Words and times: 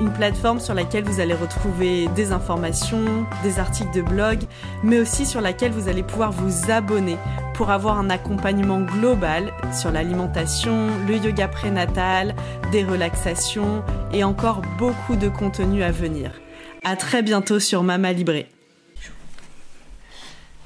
une 0.00 0.12
plateforme 0.12 0.60
sur 0.60 0.74
laquelle 0.74 1.04
vous 1.04 1.20
allez 1.20 1.34
retrouver 1.34 2.08
des 2.16 2.32
informations, 2.32 3.26
des 3.42 3.58
articles 3.58 3.94
de 3.94 4.02
blog, 4.02 4.40
mais 4.82 4.98
aussi 4.98 5.26
sur 5.26 5.40
laquelle 5.40 5.72
vous 5.72 5.88
allez 5.88 6.02
pouvoir 6.02 6.32
vous 6.32 6.70
abonner 6.70 7.16
pour 7.54 7.70
avoir 7.70 7.98
un 7.98 8.10
accompagnement 8.10 8.80
global 8.80 9.52
sur 9.72 9.90
l'alimentation, 9.90 10.88
le 11.06 11.16
yoga 11.16 11.48
prénatal, 11.48 12.34
des 12.72 12.84
relaxations 12.84 13.82
et 14.12 14.24
encore 14.24 14.62
beaucoup 14.78 15.16
de 15.16 15.28
contenu 15.28 15.82
à 15.82 15.90
venir. 15.90 16.32
À 16.82 16.96
très 16.96 17.22
bientôt 17.22 17.58
sur 17.60 17.82
Mama 17.82 18.12
Libré. 18.12 18.48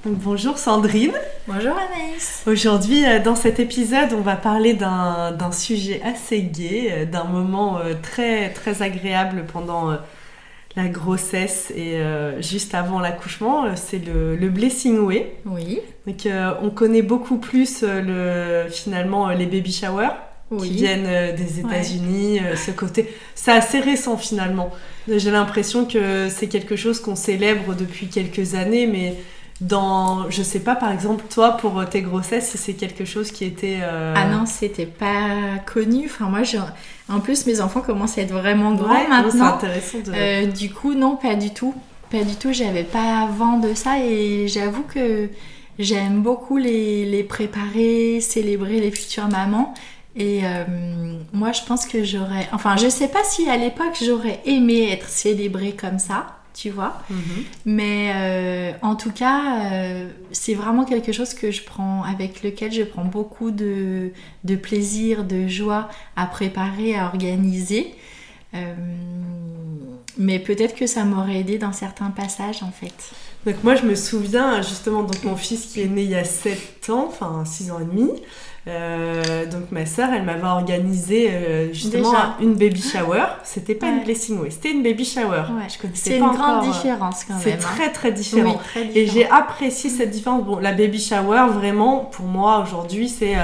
Bonjour 0.07 0.59
Sandrine. 0.59 1.13
Bonjour 1.47 1.73
Anaïs. 1.73 2.43
Aujourd'hui, 2.47 3.05
euh, 3.07 3.21
dans 3.21 3.35
cet 3.35 3.61
épisode, 3.61 4.13
on 4.13 4.21
va 4.21 4.37
parler 4.37 4.75
d'un 4.75 5.53
sujet 5.53 6.01
assez 6.05 6.43
gai, 6.43 6.89
euh, 6.91 7.05
d'un 7.05 7.25
moment 7.25 7.79
euh, 7.79 7.95
très 8.01 8.51
très 8.51 8.83
agréable 8.83 9.45
pendant 9.51 9.97
la 10.77 10.89
grossesse 10.89 11.73
et 11.77 12.01
juste 12.41 12.75
avant 12.75 12.99
l'accouchement, 12.99 13.77
c'est 13.77 14.05
le, 14.05 14.35
le, 14.35 14.49
blessing 14.49 14.99
way. 14.99 15.37
Oui. 15.47 15.79
Donc 16.05 16.29
on 16.63 16.71
connaît 16.71 17.03
beaucoup 17.03 17.37
plus 17.37 17.85
le, 17.85 18.67
finalement 18.69 19.29
les 19.29 19.47
baby 19.47 19.73
showers 19.73 20.17
qui 20.59 20.71
viennent 20.71 21.37
des 21.37 21.61
États-Unis, 21.61 22.41
ce 22.57 22.73
côté. 22.73 23.15
C'est 23.37 23.53
assez 23.53 23.79
récent 23.79 24.17
finalement. 24.17 24.73
J'ai 25.07 25.31
l'impression 25.31 25.85
que 25.85 26.29
c'est 26.29 26.49
quelque 26.49 26.75
chose 26.75 26.99
qu'on 26.99 27.15
célèbre 27.15 27.77
depuis 27.77 28.09
quelques 28.09 28.57
années, 28.57 28.89
mais 28.89 29.15
dans, 29.61 30.29
je 30.31 30.43
sais 30.43 30.61
pas, 30.61 30.75
par 30.75 30.91
exemple, 30.91 31.25
toi, 31.31 31.53
pour 31.53 31.89
tes 31.89 32.03
grossesses, 32.03 32.51
si 32.51 32.59
c'est 32.59 32.75
quelque 32.75 33.05
chose 33.05 33.31
qui 33.31 33.45
était... 33.45 33.79
Euh, 33.83 34.15
ah 34.17 34.27
non, 34.27 34.47
c'était 34.47 34.87
pas 34.87 35.59
connu. 35.65 36.07
Enfin, 36.07 36.27
moi, 36.27 36.41
en 37.09 37.21
plus, 37.21 37.47
mes 37.47 37.61
enfants 37.61 37.81
commencent 37.81 38.19
à 38.19 38.23
être 38.23 38.33
vraiment 38.33 38.75
grands 38.75 39.09
maintenant. 39.09 39.59
C'est 39.59 39.67
intéressant 39.67 39.99
de... 39.99 40.13
Euh, 40.13 40.47
du 40.47 40.71
coup, 40.71 40.95
non, 40.95 41.17
pas 41.17 41.37
du 41.37 41.51
tout. 41.51 41.75
Pas 42.11 42.25
du 42.25 42.35
tout, 42.35 42.53
j'avais 42.53 42.83
pas 42.83 43.27
vent 43.27 43.59
de 43.59 43.75
ça 43.75 43.99
et 44.01 44.49
j'avoue 44.49 44.83
que 44.83 45.31
j'aime 45.79 46.21
beaucoup 46.21 46.57
les, 46.57 47.05
les, 47.07 47.23
préparer, 47.23 48.21
célébrer 48.21 48.81
les 48.81 48.91
futures 48.91 49.29
mamans. 49.29 49.73
Et 50.17 50.41
euh, 50.45 50.65
moi, 51.33 51.53
je 51.53 51.63
pense 51.63 51.87
que 51.87 52.03
j'aurais... 52.03 52.49
Enfin, 52.53 52.77
je 52.77 52.89
sais 52.89 53.09
pas 53.09 53.23
si 53.23 53.49
à 53.49 53.57
l'époque, 53.57 53.97
j'aurais 54.05 54.41
aimé 54.47 54.91
être 54.93 55.09
célébrée 55.09 55.77
comme 55.79 56.01
ça 56.01 56.27
tu 56.55 56.71
vois. 56.71 57.03
Mhm. 57.11 57.19
Mais 57.67 58.13
euh, 58.15 58.73
en 58.83 58.95
tout 58.95 59.11
cas, 59.11 59.73
euh, 59.73 60.09
c'est 60.33 60.55
vraiment 60.55 60.85
quelque 60.85 61.13
chose 61.13 61.35
que 61.35 61.51
je 61.51 61.63
prends, 61.65 62.03
avec 62.05 62.43
lequel 62.43 62.73
je 62.73 62.83
prends 62.83 63.05
beaucoup 63.05 63.51
de, 63.51 64.13
de 64.45 64.57
plaisir, 64.57 65.25
de 65.25 65.49
joie 65.49 65.89
à 66.17 66.27
préparer, 66.27 66.97
à 66.97 67.07
organiser. 67.07 67.95
Euh, 68.55 68.75
mais 70.17 70.39
peut-être 70.39 70.77
que 70.77 70.87
ça 70.87 71.05
m'aurait 71.05 71.41
aidé 71.41 71.59
dans 71.59 71.73
certains 71.73 72.11
passages 72.11 72.63
en 72.63 72.71
fait. 72.71 73.11
Donc 73.47 73.63
moi 73.65 73.75
je 73.75 73.83
me 73.83 73.97
souviens 73.97 74.63
justement 74.63 75.03
donc 75.03 75.25
mon 75.25 75.35
fils 75.35 75.67
qui 75.67 75.81
est 75.81 75.89
né 75.89 76.05
il 76.05 76.11
y 76.11 76.15
a 76.15 76.25
7 76.25 76.89
ans, 76.91 77.07
enfin 77.09 77.45
6 77.45 77.73
ans 77.73 77.81
et 77.81 77.85
demi. 77.85 78.11
Euh, 78.67 79.45
donc 79.45 79.71
ma 79.71 79.85
sœur, 79.85 80.09
elle 80.15 80.23
m'avait 80.23 80.47
organisé 80.47 81.31
euh, 81.31 81.73
justement 81.73 82.15
une 82.41 82.55
baby 82.55 82.81
shower. 82.81 83.25
C'était 83.45 83.75
pas 83.75 83.89
une 83.89 84.05
blessing 84.05 84.41
way, 84.41 84.51
c'était 84.51 84.71
une 84.71 84.83
baby 84.83 85.05
shower. 85.05 85.45
Je 85.69 85.79
connaissais 85.79 86.11
C'est 86.11 86.19
une 86.19 86.31
grande 86.31 86.65
euh, 86.65 86.73
différence 86.73 87.25
quand 87.25 87.35
même. 87.35 87.43
C'est 87.43 87.53
hein. 87.53 87.59
très, 87.61 87.93
très 87.93 88.13
différent. 88.13 88.59
Et 88.95 89.07
j'ai 89.07 89.29
apprécié 89.29 89.91
cette 89.91 90.11
différence. 90.11 90.45
Bon, 90.45 90.59
la 90.59 90.73
baby 90.73 90.99
shower, 90.99 91.49
vraiment, 91.53 92.07
pour 92.07 92.25
moi 92.25 92.61
aujourd'hui, 92.61 93.09
c'est 93.09 93.35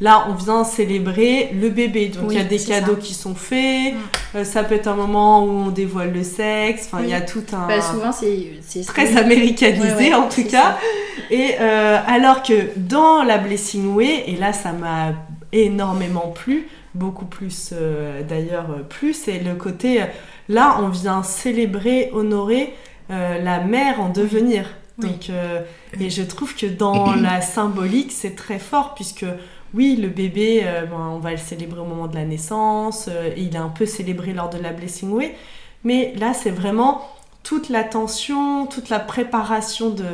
Là, 0.00 0.26
on 0.28 0.34
vient 0.34 0.64
célébrer 0.64 1.50
le 1.54 1.68
bébé. 1.68 2.08
Donc, 2.08 2.26
il 2.30 2.36
y 2.36 2.40
a 2.40 2.44
des 2.44 2.58
cadeaux 2.58 2.96
qui 2.96 3.14
sont 3.14 3.34
faits. 3.34 3.94
Mm. 3.94 3.98
Euh, 4.36 4.44
ça 4.44 4.64
peut 4.64 4.74
être 4.74 4.88
un 4.88 4.96
moment 4.96 5.44
où 5.44 5.48
on 5.48 5.68
dévoile 5.68 6.12
le 6.12 6.24
sexe. 6.24 6.86
Enfin, 6.86 7.02
il 7.02 7.10
y 7.10 7.14
a 7.14 7.20
tout 7.20 7.44
un. 7.52 7.68
Bah, 7.68 7.80
souvent, 7.80 8.10
c'est. 8.12 8.84
Très 8.86 9.16
américanisé, 9.16 10.14
en 10.14 10.28
tout 10.28 10.44
cas. 10.44 10.78
Et 11.30 11.54
euh, 11.60 11.98
alors 12.06 12.42
que 12.42 12.70
dans 12.76 13.22
la 13.22 13.38
Blessing 13.38 13.94
Way, 13.94 14.24
et 14.26 14.36
là, 14.36 14.52
ça 14.52 14.72
m'a 14.72 15.12
énormément 15.52 16.32
plu, 16.34 16.66
beaucoup 16.94 17.26
plus 17.26 17.70
euh, 17.72 18.22
d'ailleurs, 18.22 18.66
plus, 18.88 19.14
c'est 19.14 19.38
le 19.38 19.54
côté. 19.54 20.00
là, 20.48 20.78
on 20.82 20.88
vient 20.88 21.22
célébrer, 21.22 22.10
honorer 22.12 22.74
la 23.08 23.60
mère 23.60 24.00
en 24.00 24.08
devenir. 24.08 24.64
Donc, 24.98 25.30
et 26.00 26.10
je 26.10 26.22
trouve 26.22 26.54
que 26.54 26.66
dans 26.66 27.14
la 27.14 27.40
symbolique, 27.40 28.10
c'est 28.12 28.34
très 28.34 28.58
fort 28.58 28.94
puisque 28.94 29.26
oui, 29.74 29.96
le 29.96 30.08
bébé, 30.08 30.62
euh, 30.64 30.86
on 30.92 31.18
va 31.18 31.32
le 31.32 31.36
célébrer 31.36 31.80
au 31.80 31.84
moment 31.84 32.06
de 32.06 32.14
la 32.14 32.24
naissance, 32.24 33.08
euh, 33.08 33.30
et 33.36 33.42
il 33.42 33.54
est 33.54 33.58
un 33.58 33.68
peu 33.68 33.86
célébré 33.86 34.32
lors 34.32 34.50
de 34.50 34.58
la 34.58 34.72
Blessing 34.72 35.10
Way, 35.10 35.34
mais 35.82 36.14
là, 36.16 36.32
c'est 36.32 36.50
vraiment 36.50 37.02
toute 37.42 37.68
l'attention, 37.68 38.66
toute 38.66 38.88
la 38.88 38.98
préparation 38.98 39.90
de, 39.90 40.04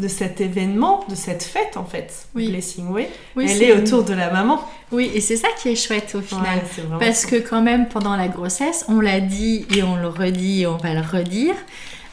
de, 0.00 0.08
cet 0.08 0.40
événement, 0.40 1.04
de 1.08 1.14
cette 1.14 1.44
fête 1.44 1.76
en 1.76 1.84
fait, 1.84 2.26
Blessing 2.34 2.88
Way, 2.90 3.08
elle 3.36 3.62
est, 3.62 3.72
autour 3.72 4.02
de 4.02 4.12
la 4.12 4.30
maman. 4.30 4.60
Oui, 4.90 5.08
et 5.14 5.20
c'est 5.20 5.36
ça 5.36 5.48
qui 5.62 5.68
est 5.68 5.76
chouette 5.76 6.16
au 6.16 6.20
final. 6.20 6.60
Parce 6.98 7.26
que 7.26 7.36
quand 7.36 7.62
même, 7.62 7.88
pendant 7.88 8.16
la 8.16 8.26
grossesse, 8.26 8.84
on 8.88 9.00
l'a 9.00 9.20
dit 9.20 9.66
et 9.74 9.84
on 9.84 9.96
le 9.96 10.08
redit 10.08 10.62
et 10.62 10.66
on 10.66 10.78
va 10.78 10.92
le 10.94 11.00
redire, 11.00 11.54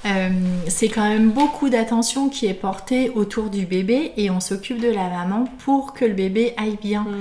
euh, 0.08 0.30
c'est 0.68 0.90
quand 0.90 1.08
même 1.08 1.32
beaucoup 1.32 1.70
d'attention 1.70 2.30
qui 2.30 2.46
est 2.46 2.54
portée 2.54 3.10
autour 3.10 3.50
du 3.50 3.66
bébé 3.66 4.14
et 4.18 4.30
on 4.30 4.40
s'occupe 4.40 4.80
de 4.80 4.90
la 4.90 5.10
maman 5.10 5.46
pour 5.60 5.94
que 5.94 6.06
le 6.06 6.14
bébé 6.14 6.54
aille 6.58 6.78
bien. 6.82 7.04
Mm. 7.04 7.16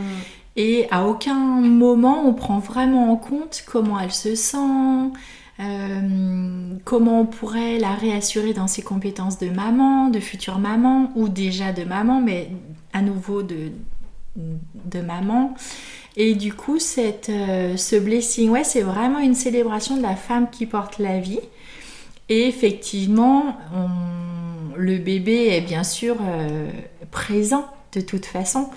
Et 0.57 0.87
à 0.91 1.07
aucun 1.07 1.35
moment 1.35 2.23
on 2.25 2.33
prend 2.33 2.59
vraiment 2.59 3.13
en 3.13 3.17
compte 3.17 3.63
comment 3.67 4.01
elle 4.01 4.13
se 4.13 4.35
sent, 4.35 4.57
euh, 5.61 6.71
comment 6.85 7.21
on 7.21 7.27
pourrait 7.27 7.79
la 7.79 7.93
réassurer 7.93 8.53
dans 8.53 8.67
ses 8.67 8.83
compétences 8.83 9.39
de 9.39 9.51
maman, 9.51 10.09
de 10.09 10.21
future 10.21 10.59
maman 10.59 11.11
ou 11.15 11.29
déjà 11.29 11.73
de 11.73 11.85
maman, 11.85 12.21
mais 12.21 12.51
à 12.93 13.03
nouveau 13.03 13.43
de, 13.43 13.71
de 14.37 15.01
maman. 15.01 15.55
Et 16.17 16.35
du 16.35 16.55
coup, 16.55 16.79
cette, 16.79 17.29
euh, 17.29 17.77
ce 17.77 17.97
blessing, 17.97 18.49
ouais, 18.51 18.65
c'est 18.65 18.81
vraiment 18.81 19.19
une 19.19 19.35
célébration 19.35 19.97
de 19.99 20.03
la 20.03 20.17
femme 20.17 20.49
qui 20.51 20.65
porte 20.65 20.99
la 20.99 21.21
vie. 21.21 21.41
Et 22.29 22.49
effectivement, 22.49 23.57
le 24.77 24.99
bébé 24.99 25.49
est 25.49 25.61
bien 25.61 25.85
sûr 25.85 26.17
euh, 26.21 26.69
présent 27.11 27.67
de 27.93 28.01
toute 28.01 28.27
façon 28.27 28.69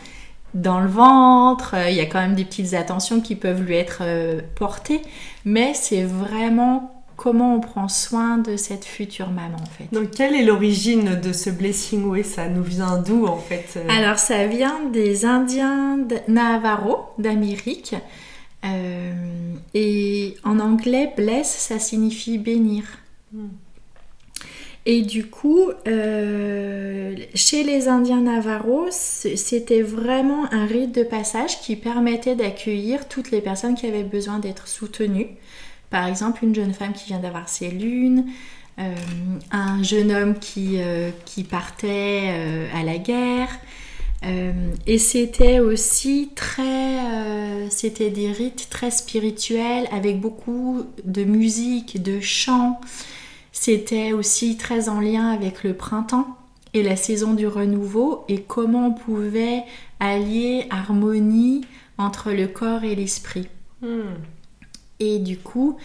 dans 0.53 0.79
le 0.79 0.87
ventre. 0.87 1.75
Il 1.89 1.95
y 1.95 1.99
a 1.99 2.05
quand 2.05 2.19
même 2.19 2.35
des 2.35 2.45
petites 2.45 2.73
attentions 2.73 3.21
qui 3.21 3.35
peuvent 3.35 3.61
lui 3.61 3.75
être 3.75 3.99
euh, 4.01 4.41
portées, 4.55 5.01
mais 5.45 5.73
c'est 5.73 6.03
vraiment 6.03 7.03
comment 7.17 7.55
on 7.55 7.59
prend 7.59 7.89
soin 7.89 8.37
de 8.37 8.55
cette 8.55 8.85
future 8.85 9.29
maman 9.29 9.57
en 9.61 9.66
fait. 9.66 9.93
Donc 9.93 10.11
quelle 10.11 10.35
est 10.35 10.43
l'origine 10.43 11.19
de 11.19 11.34
ce 11.34 11.49
blessing? 11.49 12.05
Way 12.05 12.23
Ça 12.23 12.47
nous 12.47 12.63
vient 12.63 12.97
d'où 12.97 13.25
en 13.25 13.37
fait 13.37 13.73
euh? 13.75 13.87
Alors 13.90 14.19
ça 14.19 14.45
vient 14.45 14.85
des 14.93 15.25
Indiens 15.25 15.99
Navarro 16.28 17.07
d'Amérique. 17.17 17.95
et 19.73 20.35
en 20.43 20.59
anglais, 20.59 21.13
bless, 21.17 21.47
ça 21.47 21.79
signifie 21.79 22.37
bénir. 22.37 22.84
Et 24.85 25.02
du 25.02 25.28
coup, 25.28 25.70
euh, 25.87 27.16
chez 27.35 27.64
les 27.64 27.87
Indiens 27.87 28.22
Navarros, 28.22 28.87
c'était 28.90 29.81
vraiment 29.81 30.52
un 30.52 30.66
rite 30.66 30.96
de 30.96 31.03
passage 31.03 31.59
qui 31.61 31.76
permettait 31.76 32.35
d'accueillir 32.35 33.08
toutes 33.08 33.29
les 33.31 33.41
personnes 33.41 33.76
qui 33.76 33.87
avaient 33.87 34.03
besoin 34.03 34.40
d'être 34.40 34.67
soutenues. 34.67 35.28
Par 35.90 36.08
exemple, 36.08 36.43
une 36.43 36.55
jeune 36.55 36.73
femme 36.73 36.93
qui 36.93 37.08
vient 37.08 37.20
d'avoir 37.20 37.49
ses 37.49 37.70
lunes, 37.70 38.26
euh, 38.79 38.96
un 39.52 39.84
jeune 39.84 40.11
homme 40.11 40.40
qui, 40.40 40.78
euh, 40.79 41.11
qui 41.26 41.43
partait 41.43 42.34
à 42.73 42.84
la 42.84 42.97
guerre, 42.97 43.49
et 44.85 44.97
c'était 44.97 45.59
aussi 45.59 46.31
très, 46.35 47.70
c'était 47.70 48.09
des 48.09 48.31
rites 48.34 48.67
très 48.70 48.91
spirituels 48.91 49.87
avec 49.93 50.20
beaucoup 50.20 50.84
de 51.05 51.23
musique, 51.23 52.03
de 52.03 52.20
chants. 52.20 52.81
C'était 53.51 54.13
aussi 54.13 54.57
très 54.57 54.90
en 54.90 54.99
lien 54.99 55.29
avec 55.29 55.63
le 55.63 55.73
printemps 55.73 56.37
et 56.73 56.84
la 56.84 56.96
saison 56.96 57.34
du 57.34 57.47
renouveau 57.47 58.25
et 58.28 58.41
comment 58.41 58.87
on 58.87 58.93
pouvait 58.93 59.63
allier 59.99 60.67
harmonie 60.69 61.66
entre 61.97 62.31
le 62.31 62.47
corps 62.47 62.84
et 62.84 62.96
l'esprit. 62.96 63.47
Hmm. 63.81 64.16
Et 64.99 65.19
du 65.19 65.37
coup, 65.37 65.78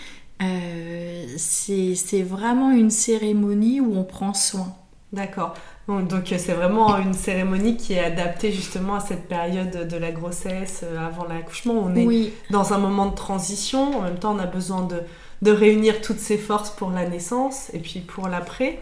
euh, 0.43 1.27
c'est 1.37 2.23
vraiment 2.23 2.71
une 2.71 2.91
cérémonie 2.91 3.81
où 3.81 3.97
on 3.97 4.05
prend 4.05 4.35
soin. 4.35 4.75
D'accord. 5.13 5.55
Donc 5.87 6.33
c'est 6.39 6.55
vraiment 6.55 6.97
une 6.97 7.13
cérémonie 7.13 7.77
qui 7.77 7.93
est 7.93 8.03
adaptée 8.03 8.51
justement 8.51 8.95
à 8.95 9.01
cette 9.01 9.29
période 9.29 9.87
de 9.87 9.97
la 9.99 10.11
grossesse 10.13 10.81
euh, 10.83 11.07
avant 11.07 11.25
l'accouchement. 11.25 11.75
On 11.75 11.95
est 11.95 12.33
dans 12.51 12.73
un 12.73 12.79
moment 12.79 13.07
de 13.07 13.15
transition. 13.15 13.99
En 13.99 14.03
même 14.03 14.19
temps, 14.19 14.35
on 14.35 14.39
a 14.39 14.47
besoin 14.47 14.83
de, 14.83 15.03
de 15.43 15.51
réunir 15.51 16.01
toutes 16.01 16.19
ses 16.19 16.39
forces 16.39 16.71
pour 16.71 16.91
la 16.91 17.07
naissance 17.07 17.71
et 17.73 17.79
puis 17.79 18.01
pour 18.01 18.29
l'après. 18.29 18.79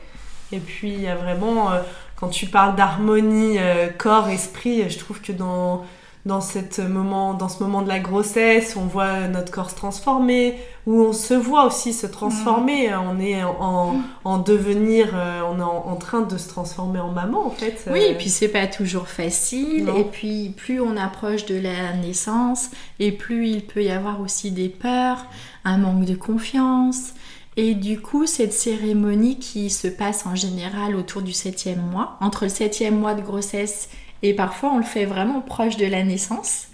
Et 0.52 0.58
puis 0.58 0.92
il 0.92 1.00
y 1.00 1.08
a 1.08 1.16
vraiment, 1.16 1.72
euh, 1.72 1.80
quand 2.16 2.28
tu 2.28 2.46
parles 2.46 2.76
d'harmonie 2.76 3.58
corps-esprit, 3.98 4.88
je 4.88 4.98
trouve 4.98 5.20
que 5.20 5.32
dans 5.32 5.84
dans, 6.24 6.40
cette 6.40 6.78
moment, 6.78 7.34
dans 7.34 7.48
ce 7.48 7.62
moment 7.62 7.82
de 7.82 7.88
la 7.88 7.98
grossesse, 7.98 8.76
on 8.76 8.86
voit 8.86 9.26
notre 9.26 9.50
corps 9.50 9.70
se 9.70 9.74
transformer, 9.74 10.56
où 10.86 11.00
on 11.00 11.12
se 11.12 11.34
voit 11.34 11.66
aussi 11.66 11.92
se 11.92 12.06
transformer. 12.06 12.90
Mm. 12.90 13.00
On 13.10 13.20
est 13.20 13.42
en, 13.42 13.96
en, 14.24 14.38
devenir, 14.38 15.10
euh, 15.14 15.40
on 15.50 15.58
est 15.58 15.62
en, 15.62 15.96
train 15.96 16.20
de 16.20 16.38
se 16.38 16.48
transformer 16.48 17.00
en 17.00 17.10
maman 17.10 17.46
en 17.46 17.50
fait. 17.50 17.84
Oui, 17.90 18.02
et 18.02 18.14
puis 18.14 18.28
c'est 18.28 18.48
pas 18.48 18.66
toujours 18.66 19.08
facile. 19.08 19.88
Et 19.96 20.04
puis 20.04 20.50
plus 20.56 20.80
on 20.80 20.96
approche 20.96 21.44
de 21.46 21.58
la 21.58 21.92
naissance, 21.94 22.70
et 23.00 23.10
plus 23.10 23.48
il 23.48 23.66
peut 23.66 23.82
y 23.82 23.90
avoir 23.90 24.20
aussi 24.20 24.52
des 24.52 24.68
peurs, 24.68 25.26
un 25.64 25.78
manque 25.78 26.04
de 26.04 26.14
confiance. 26.14 27.14
Et 27.56 27.74
du 27.74 28.00
coup, 28.00 28.24
cette 28.26 28.54
cérémonie 28.54 29.38
qui 29.38 29.68
se 29.68 29.86
passe 29.86 30.24
en 30.24 30.34
général 30.34 30.96
autour 30.96 31.20
du 31.20 31.32
septième 31.32 31.82
mois, 31.82 32.16
entre 32.20 32.44
le 32.44 32.48
septième 32.48 32.98
mois 32.98 33.12
de 33.12 33.20
grossesse 33.20 33.90
et 34.22 34.34
parfois, 34.34 34.72
on 34.72 34.78
le 34.78 34.84
fait 34.84 35.04
vraiment 35.04 35.40
proche 35.40 35.76
de 35.76 35.86
la 35.86 36.02
naissance. 36.02 36.68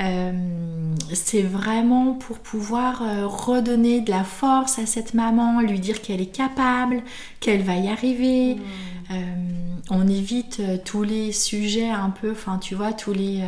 Euh, 0.00 0.32
c'est 1.12 1.42
vraiment 1.42 2.12
pour 2.12 2.38
pouvoir 2.38 3.02
euh, 3.02 3.26
redonner 3.26 4.00
de 4.00 4.10
la 4.10 4.22
force 4.22 4.78
à 4.78 4.86
cette 4.86 5.12
maman, 5.12 5.60
lui 5.60 5.80
dire 5.80 6.00
qu'elle 6.00 6.20
est 6.20 6.26
capable, 6.32 7.02
qu'elle 7.40 7.62
va 7.62 7.74
y 7.74 7.88
arriver. 7.88 8.54
Mmh. 8.54 8.60
Euh, 9.10 9.22
on 9.90 10.06
évite 10.06 10.62
tous 10.84 11.02
les 11.02 11.32
sujets 11.32 11.90
un 11.90 12.10
peu, 12.10 12.30
enfin 12.30 12.58
tu 12.58 12.76
vois, 12.76 12.92
tous 12.92 13.12
les, 13.12 13.42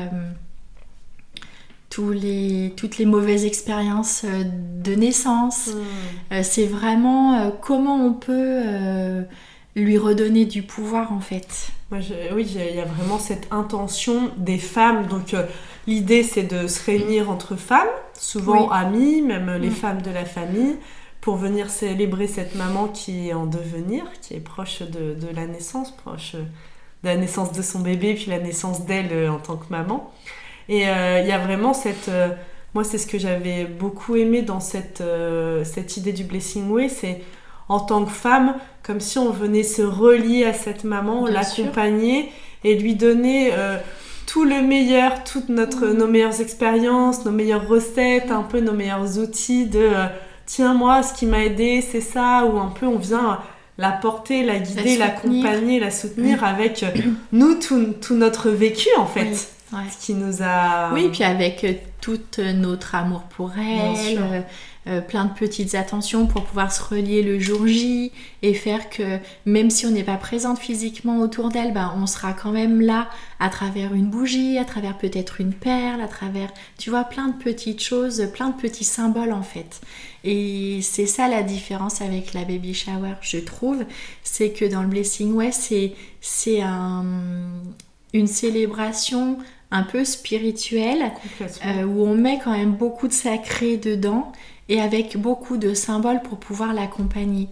tous 1.89 2.11
les, 2.11 2.73
toutes 2.77 2.99
les 2.99 3.05
mauvaises 3.05 3.45
expériences 3.45 4.25
de 4.25 4.95
naissance. 4.95 5.69
Mmh. 5.69 6.43
c'est 6.43 6.67
vraiment 6.67 7.53
comment 7.61 8.07
on 8.07 8.15
peut 8.15 8.63
lui 9.77 9.99
redonner 9.99 10.47
du 10.47 10.63
pouvoir 10.63 11.13
en 11.13 11.21
fait. 11.21 11.73
Oui, 11.93 12.47
il 12.55 12.77
y 12.77 12.81
a 12.81 12.85
vraiment 12.85 13.19
cette 13.19 13.49
intention 13.51 14.31
des 14.37 14.59
femmes. 14.59 15.07
Donc 15.07 15.35
euh, 15.35 15.45
l'idée 15.87 16.23
c'est 16.23 16.45
de 16.45 16.67
se 16.67 16.85
réunir 16.85 17.31
entre 17.31 17.57
femmes, 17.57 17.89
souvent 18.15 18.71
amies, 18.71 19.23
même 19.23 19.51
les 19.61 19.71
mm. 19.71 19.75
femmes 19.75 20.03
de 20.03 20.11
la 20.11 20.25
famille, 20.25 20.77
pour 21.21 21.37
venir 21.37 21.69
célébrer 21.69 22.29
cette 22.29 22.55
maman 22.55 22.89
qui 22.89 23.29
est 23.29 23.33
en 23.33 23.47
devenir, 23.47 24.05
qui 24.23 24.35
est 24.35 24.41
proche 24.41 24.83
de, 24.83 25.17
la 25.35 25.47
naissance, 25.47 25.91
proche 25.91 26.35
de 26.35 27.09
la 27.09 27.17
naissance 27.17 27.53
de 27.53 27.63
son 27.63 27.81
bébé, 27.81 28.15
puis 28.15 28.27
la 28.27 28.39
naissance 28.39 28.87
d'elle 28.87 29.13
euh, 29.13 29.33
en 29.33 29.39
tant 29.39 29.57
que 29.57 29.67
maman. 29.71 30.13
Et 30.69 30.89
euh, 30.89 31.21
il 31.21 31.27
y 31.27 31.33
a 31.33 31.39
vraiment 31.39 31.75
cette... 31.75 32.11
moi 32.75 32.85
c'est 32.85 32.99
ce 32.99 33.09
que 33.09 33.19
j'avais 33.19 33.65
beaucoup 33.65 34.15
aimé 34.15 34.43
dans 34.43 34.61
cette, 34.61 35.03
cette 35.65 35.97
idée 35.97 36.13
du 36.13 36.23
Blessing 36.23 36.71
Way, 36.71 36.89
c'est 36.89 37.23
en 37.71 37.79
tant 37.79 38.05
que 38.05 38.11
femme, 38.11 38.57
comme 38.83 38.99
si 38.99 39.17
on 39.17 39.31
venait 39.31 39.63
se 39.63 39.81
relier 39.81 40.45
à 40.45 40.53
cette 40.53 40.83
maman, 40.83 41.27
l'accompagner 41.29 42.33
et 42.65 42.77
lui 42.77 42.97
donner 42.97 43.51
euh, 43.53 43.77
tout 44.27 44.45
le 44.45 44.61
meilleur, 44.61 45.23
toutes 45.23 45.49
notre, 45.49 45.87
mm. 45.87 45.93
nos 45.97 46.09
meilleures 46.09 46.41
expériences, 46.41 47.25
nos 47.25 47.31
meilleures 47.31 47.69
recettes, 47.69 48.33
un 48.33 48.43
peu 48.43 48.59
nos 48.59 48.73
meilleurs 48.73 49.21
outils 49.21 49.67
de 49.67 49.79
euh, 49.79 50.07
tiens 50.47 50.75
moi 50.75 51.05
ce 51.05 51.15
qui 51.15 51.27
m'a 51.27 51.45
aidé 51.45 51.81
c'est 51.81 52.01
ça 52.01 52.45
ou 52.45 52.59
un 52.59 52.67
peu 52.67 52.87
on 52.87 52.99
vient 52.99 53.39
la 53.79 53.93
porter, 53.93 54.43
la 54.43 54.59
guider, 54.59 54.97
l'accompagner, 54.97 55.79
la, 55.79 55.93
soutenir 55.93 56.43
avec 56.43 56.83
euh, 56.83 56.89
nous 57.31 57.55
tout, 57.55 58.15
notre 58.15 58.51
vécu 58.51 58.89
en 58.99 59.07
fait. 59.07 59.33
Ce 59.73 60.05
qui 60.05 60.15
nous 60.15 60.43
a... 60.43 60.93
Oui, 60.93 61.09
puis 61.13 61.23
avec 61.23 61.65
tout 62.01 62.19
notre 62.57 62.97
amour 62.97 63.23
pour 63.37 63.53
elle, 63.57 64.45
euh, 64.87 65.03
plein 65.03 65.27
de 65.27 65.33
petites 65.35 65.75
attentions 65.75 66.27
pour 66.27 66.45
pouvoir 66.45 66.73
se 66.73 66.83
relier 66.83 67.23
le 67.23 67.39
jour 67.39 67.67
J 67.67 68.13
et 68.41 68.55
faire 68.55 68.89
que 68.89 69.19
même 69.45 69.69
si 69.69 69.85
on 69.85 69.91
n'est 69.91 70.05
pas 70.05 70.17
présente 70.17 70.59
physiquement 70.59 71.19
autour 71.21 71.51
d'elle, 71.51 71.75
ben, 71.75 71.93
on 71.99 72.07
sera 72.07 72.33
quand 72.33 72.51
même 72.51 72.81
là 72.81 73.11
à 73.41 73.51
travers 73.51 73.93
une 73.93 74.09
bougie, 74.09 74.57
à 74.57 74.65
travers 74.65 74.97
peut-être 74.97 75.41
une 75.41 75.53
perle, 75.53 76.01
à 76.01 76.09
travers, 76.09 76.51
tu 76.79 76.89
vois, 76.89 77.05
plein 77.05 77.29
de 77.29 77.35
petites 77.35 77.83
choses, 77.83 78.27
plein 78.33 78.49
de 78.49 78.57
petits 78.57 78.85
symboles 78.85 79.33
en 79.33 79.43
fait. 79.43 79.83
Et 80.25 80.81
c'est 80.83 81.07
ça 81.07 81.29
la 81.29 81.43
différence 81.43 82.01
avec 82.01 82.33
la 82.33 82.45
baby 82.45 82.73
shower, 82.73 83.15
je 83.21 83.39
trouve, 83.39 83.85
c'est 84.23 84.51
que 84.51 84.65
dans 84.65 84.83
le 84.83 84.89
Blessing 84.89 85.33
Way, 85.35 85.53
c'est, 85.53 85.93
c'est 86.23 86.63
un, 86.63 87.05
une 88.15 88.27
célébration 88.27 89.37
un 89.71 89.83
peu 89.83 90.05
spirituelle 90.05 91.13
euh, 91.65 91.85
où 91.85 92.05
on 92.05 92.15
met 92.15 92.41
quand 92.43 92.53
même 92.53 92.73
beaucoup 92.73 93.09
de 93.09 93.13
sacré 93.13 93.77
dedans 93.77 94.33
et 94.71 94.81
avec 94.81 95.19
beaucoup 95.19 95.59
de 95.59 95.75
symboles 95.75 96.23
pour 96.23 96.39
pouvoir 96.39 96.73
l'accompagner. 96.73 97.49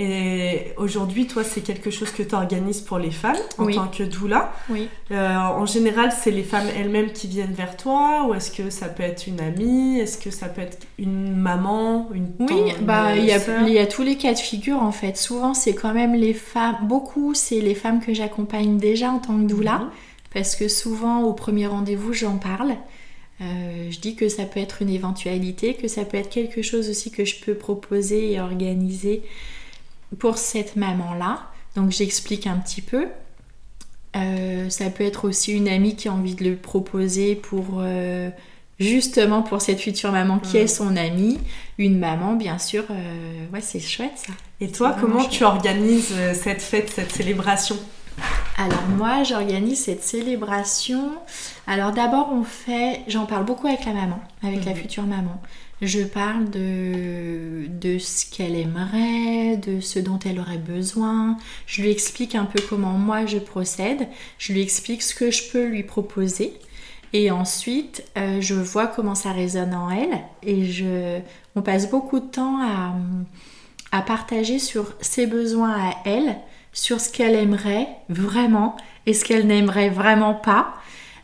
Et 0.00 0.74
aujourd'hui, 0.76 1.26
toi, 1.26 1.42
c'est 1.42 1.60
quelque 1.60 1.90
chose 1.90 2.12
que 2.12 2.22
tu 2.22 2.32
organises 2.32 2.80
pour 2.80 2.98
les 2.98 3.10
femmes 3.10 3.38
en 3.58 3.66
tant 3.66 3.88
que 3.88 4.04
doula. 4.04 4.52
Oui. 4.70 4.88
Euh, 5.10 5.36
en 5.36 5.66
général, 5.66 6.12
c'est 6.12 6.30
les 6.30 6.44
femmes 6.44 6.68
elles-mêmes 6.76 7.10
qui 7.10 7.26
viennent 7.26 7.52
vers 7.52 7.76
toi 7.76 8.26
ou 8.28 8.34
est-ce 8.34 8.52
que 8.52 8.70
ça 8.70 8.86
peut 8.86 9.02
être 9.02 9.26
une 9.26 9.40
amie? 9.40 9.98
Est-ce 9.98 10.18
que 10.18 10.30
ça 10.30 10.46
peut 10.46 10.60
être 10.60 10.86
une 11.00 11.34
maman 11.34 12.10
une 12.14 12.28
Oui, 12.38 12.74
bah 12.82 13.16
il 13.16 13.24
y, 13.24 13.32
a, 13.32 13.40
il 13.66 13.72
y 13.72 13.78
a 13.80 13.86
tous 13.86 14.02
les 14.02 14.16
cas 14.16 14.34
de 14.34 14.38
figure 14.38 14.80
en 14.80 14.92
fait. 14.92 15.16
Souvent, 15.16 15.52
c'est 15.52 15.74
quand 15.74 15.94
même 15.94 16.14
les 16.14 16.34
femmes, 16.34 16.76
beaucoup, 16.82 17.34
c'est 17.34 17.60
les 17.60 17.74
femmes 17.74 18.00
que 18.00 18.14
j'accompagne 18.14 18.78
déjà 18.78 19.10
en 19.10 19.18
tant 19.18 19.36
que 19.36 19.48
doula. 19.48 19.78
Mhm. 19.78 19.90
Parce 20.32 20.54
que 20.54 20.68
souvent, 20.68 21.22
au 21.22 21.32
premier 21.32 21.66
rendez-vous, 21.66 22.12
j'en 22.12 22.36
parle. 22.36 22.76
Euh, 23.40 23.90
je 23.90 24.00
dis 24.00 24.16
que 24.16 24.28
ça 24.28 24.44
peut 24.44 24.60
être 24.60 24.82
une 24.82 24.90
éventualité, 24.90 25.74
que 25.74 25.88
ça 25.88 26.04
peut 26.04 26.16
être 26.16 26.30
quelque 26.30 26.62
chose 26.62 26.88
aussi 26.88 27.10
que 27.10 27.24
je 27.24 27.36
peux 27.36 27.54
proposer 27.54 28.32
et 28.32 28.40
organiser 28.40 29.22
pour 30.18 30.38
cette 30.38 30.76
maman-là. 30.76 31.46
Donc 31.76 31.90
j'explique 31.92 32.46
un 32.46 32.56
petit 32.56 32.82
peu. 32.82 33.06
Euh, 34.16 34.68
ça 34.70 34.90
peut 34.90 35.04
être 35.04 35.28
aussi 35.28 35.52
une 35.52 35.68
amie 35.68 35.94
qui 35.94 36.08
a 36.08 36.12
envie 36.12 36.34
de 36.34 36.42
le 36.42 36.56
proposer 36.56 37.36
pour 37.36 37.76
euh, 37.76 38.30
justement 38.80 39.42
pour 39.42 39.60
cette 39.60 39.80
future 39.80 40.10
maman 40.10 40.40
qui 40.40 40.56
est 40.56 40.66
son 40.66 40.96
amie. 40.96 41.38
Une 41.76 41.98
maman, 41.98 42.34
bien 42.34 42.58
sûr. 42.58 42.84
ouais, 43.52 43.60
c'est 43.60 43.80
chouette 43.80 44.16
ça. 44.16 44.32
Et 44.60 44.72
toi, 44.72 44.96
comment 44.98 45.24
tu 45.24 45.44
organises 45.44 46.12
cette 46.32 46.62
fête, 46.62 46.90
cette 46.90 47.12
célébration? 47.12 47.76
Alors 48.58 48.88
moi, 48.88 49.22
j'organise 49.22 49.84
cette 49.84 50.02
célébration. 50.02 51.12
Alors 51.68 51.92
d'abord, 51.92 52.30
on 52.32 52.42
fait, 52.42 53.02
j'en 53.06 53.24
parle 53.24 53.44
beaucoup 53.44 53.68
avec 53.68 53.84
la 53.84 53.92
maman, 53.92 54.18
avec 54.42 54.64
la 54.64 54.72
mhm. 54.72 54.78
future 54.78 55.04
maman. 55.04 55.40
Je 55.80 56.02
parle 56.02 56.50
de, 56.50 57.68
de 57.68 57.98
ce 57.98 58.28
qu'elle 58.28 58.56
aimerait, 58.56 59.56
de 59.58 59.78
ce 59.78 60.00
dont 60.00 60.18
elle 60.18 60.40
aurait 60.40 60.58
besoin. 60.58 61.36
Je 61.66 61.82
lui 61.82 61.90
explique 61.92 62.34
un 62.34 62.46
peu 62.46 62.60
comment 62.68 62.94
moi 62.94 63.26
je 63.26 63.38
procède. 63.38 64.08
Je 64.38 64.52
lui 64.52 64.60
explique 64.60 65.02
ce 65.02 65.14
que 65.14 65.30
je 65.30 65.52
peux 65.52 65.66
lui 65.66 65.84
proposer. 65.84 66.52
Et 67.12 67.30
ensuite, 67.30 68.04
euh, 68.18 68.40
je 68.40 68.54
vois 68.54 68.88
comment 68.88 69.14
ça 69.14 69.30
résonne 69.30 69.72
en 69.72 69.88
elle. 69.88 70.18
Et 70.42 70.64
je, 70.64 71.20
on 71.54 71.62
passe 71.62 71.88
beaucoup 71.88 72.18
de 72.18 72.26
temps 72.26 72.60
à, 72.60 72.92
à 73.92 74.02
partager 74.02 74.58
sur 74.58 74.94
ses 75.00 75.28
besoins 75.28 75.90
à 75.90 75.94
elle 76.04 76.38
sur 76.78 77.00
ce 77.00 77.10
qu'elle 77.10 77.34
aimerait 77.34 77.88
vraiment 78.08 78.76
et 79.04 79.12
ce 79.12 79.24
qu'elle 79.24 79.48
n'aimerait 79.48 79.90
vraiment 79.90 80.34
pas. 80.34 80.74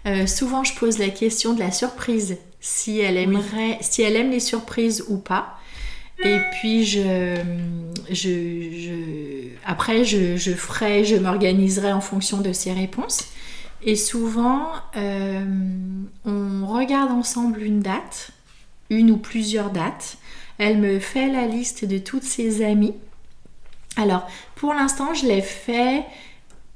Euh, 0.04 0.26
souvent, 0.26 0.64
je 0.64 0.74
pose 0.74 0.98
la 0.98 1.10
question 1.10 1.54
de 1.54 1.60
la 1.60 1.70
surprise, 1.70 2.38
si 2.60 2.98
elle 2.98 3.16
aimerait, 3.16 3.78
si 3.80 4.02
elle 4.02 4.16
aime 4.16 4.32
les 4.32 4.40
surprises 4.40 5.04
ou 5.08 5.16
pas. 5.16 5.56
Et 6.24 6.38
puis, 6.52 6.84
je, 6.84 7.36
je, 8.10 9.48
après, 9.64 10.04
je, 10.04 10.36
je 10.36 10.50
ferai, 10.52 11.04
je 11.04 11.14
m'organiserai 11.14 11.92
en 11.92 12.00
fonction 12.00 12.40
de 12.40 12.52
ses 12.52 12.72
réponses. 12.72 13.28
Et 13.84 13.94
souvent, 13.94 14.66
euh, 14.96 15.44
on 16.24 16.66
regarde 16.66 17.12
ensemble 17.12 17.62
une 17.62 17.78
date, 17.78 18.30
une 18.90 19.12
ou 19.12 19.18
plusieurs 19.18 19.70
dates. 19.70 20.16
Elle 20.58 20.78
me 20.78 20.98
fait 20.98 21.30
la 21.30 21.46
liste 21.46 21.84
de 21.84 21.98
toutes 21.98 22.24
ses 22.24 22.64
amies 22.64 22.94
alors, 23.96 24.28
pour 24.64 24.72
l'instant, 24.72 25.12
je 25.12 25.26
l'ai 25.26 25.42
fait 25.42 26.06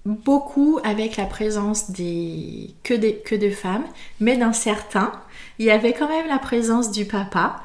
beaucoup 0.05 0.79
avec 0.85 1.17
la 1.17 1.25
présence 1.25 1.91
des 1.91 2.75
que, 2.83 2.93
des, 2.93 3.15
que 3.15 3.35
de 3.35 3.49
femmes, 3.49 3.87
mais 4.21 4.37
dans 4.37 4.53
certains, 4.53 5.11
il 5.59 5.65
y 5.65 5.71
avait 5.71 5.95
quand 5.95 6.07
même 6.07 6.27
la 6.29 6.39
présence 6.39 6.91
du 6.91 7.07
papa 7.07 7.63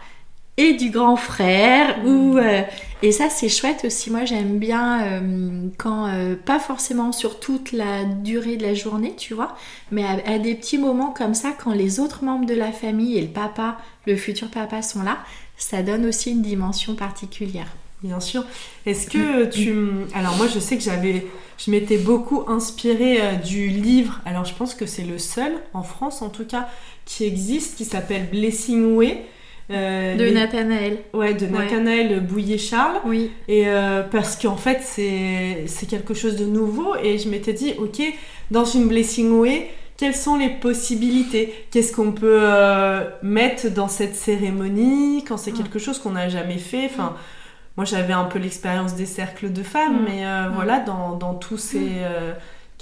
et 0.56 0.76
du 0.76 0.92
grand 0.92 1.18
frère. 1.18 2.06
Ou, 2.06 2.38
euh, 2.38 2.62
et 3.02 3.12
ça, 3.12 3.30
c'est 3.30 3.50
chouette 3.50 3.84
aussi. 3.84 4.12
Moi, 4.12 4.24
j'aime 4.24 4.60
bien 4.60 5.04
euh, 5.04 5.68
quand, 5.78 6.08
euh, 6.08 6.38
pas 6.38 6.60
forcément 6.60 7.12
sur 7.12 7.42
toute 7.42 7.74
la 7.74 8.06
durée 8.06 8.56
de 8.56 8.64
la 8.64 8.76
journée, 8.76 9.16
tu 9.18 9.34
vois, 9.34 9.58
mais 9.92 10.06
à, 10.06 10.40
des 10.40 10.56
petits 10.56 10.78
moments 10.78 11.12
comme 11.12 11.34
ça, 11.34 11.50
quand 11.52 11.74
les 11.74 12.00
autres 12.00 12.24
membres 12.24 12.46
de 12.46 12.56
la 12.56 12.72
famille 12.72 13.18
et 13.18 13.22
le 13.22 13.28
papa, 13.28 13.78
le 14.08 14.16
futur 14.16 14.50
papa 14.50 14.82
sont 14.82 15.04
là, 15.04 15.18
ça 15.58 15.84
donne 15.84 16.06
aussi 16.06 16.32
une 16.32 16.42
dimension 16.42 16.96
particulière. 16.96 17.68
Bien 18.04 18.20
sûr. 18.20 18.44
Est-ce 18.86 19.10
que 19.10 19.46
tu... 19.46 19.74
Alors 20.14 20.36
moi, 20.36 20.48
je 20.54 20.60
sais 20.60 20.78
que 20.78 20.84
j'avais... 20.84 21.26
Je 21.58 21.72
m'étais 21.72 21.98
beaucoup 21.98 22.44
inspirée 22.48 23.20
du 23.46 23.68
livre, 23.68 24.20
alors 24.26 24.44
je 24.44 24.54
pense 24.56 24.74
que 24.74 24.88
c'est 24.88 25.04
le 25.04 25.20
seul, 25.20 25.54
en 25.74 25.84
France 25.84 26.24
en 26.24 26.30
tout 26.30 26.46
cas, 26.46 26.68
qui 27.06 27.26
existe, 27.26 27.78
qui 27.78 27.86
s'appelle 27.86 28.28
Blessing 28.32 28.96
Way 28.96 29.24
euh, 29.72 30.16
de 30.16 30.30
Nathanaël. 30.30 31.00
Ouais, 31.14 31.34
de 31.34 31.46
Nathanaël 31.46 32.20
Bouillet-Charles. 32.22 33.00
Oui. 33.06 33.32
Et 33.48 33.68
euh, 33.68 34.04
parce 34.04 34.36
qu'en 34.36 34.58
fait, 34.58 34.82
c'est 34.84 35.88
quelque 35.88 36.14
chose 36.14 36.36
de 36.36 36.46
nouveau. 36.46 36.96
Et 37.02 37.18
je 37.18 37.30
m'étais 37.30 37.54
dit, 37.54 37.74
ok, 37.78 38.02
dans 38.52 38.66
une 38.66 38.88
Blessing 38.88 39.32
Way, 39.32 39.70
quelles 39.98 40.16
sont 40.16 40.38
les 40.38 40.50
possibilités? 40.50 41.54
Qu'est-ce 41.72 41.94
qu'on 41.94 42.12
peut 42.12 42.40
euh, 42.42 43.10
mettre 43.22 43.70
dans 43.70 43.88
cette 43.88 44.16
cérémonie? 44.16 45.24
Quand 45.26 45.38
c'est 45.38 45.52
mm. 45.52 45.58
quelque 45.58 45.80
chose 45.80 46.00
qu'on 46.00 46.12
n'a 46.12 46.30
jamais 46.30 46.58
fait 46.58 46.86
Enfin, 46.86 47.16
moi, 47.76 47.86
j'avais 47.86 48.14
un 48.14 48.26
peu 48.26 48.40
l'expérience 48.40 48.94
des 48.94 49.06
cercles 49.06 49.52
de 49.52 49.64
femmes, 49.64 50.02
mm. 50.02 50.06
mais 50.06 50.26
mm. 50.26 50.52
voilà, 50.54 50.80
dans, 50.80 51.16
dans 51.16 51.34
tous 51.34 51.58
ces 51.58 52.04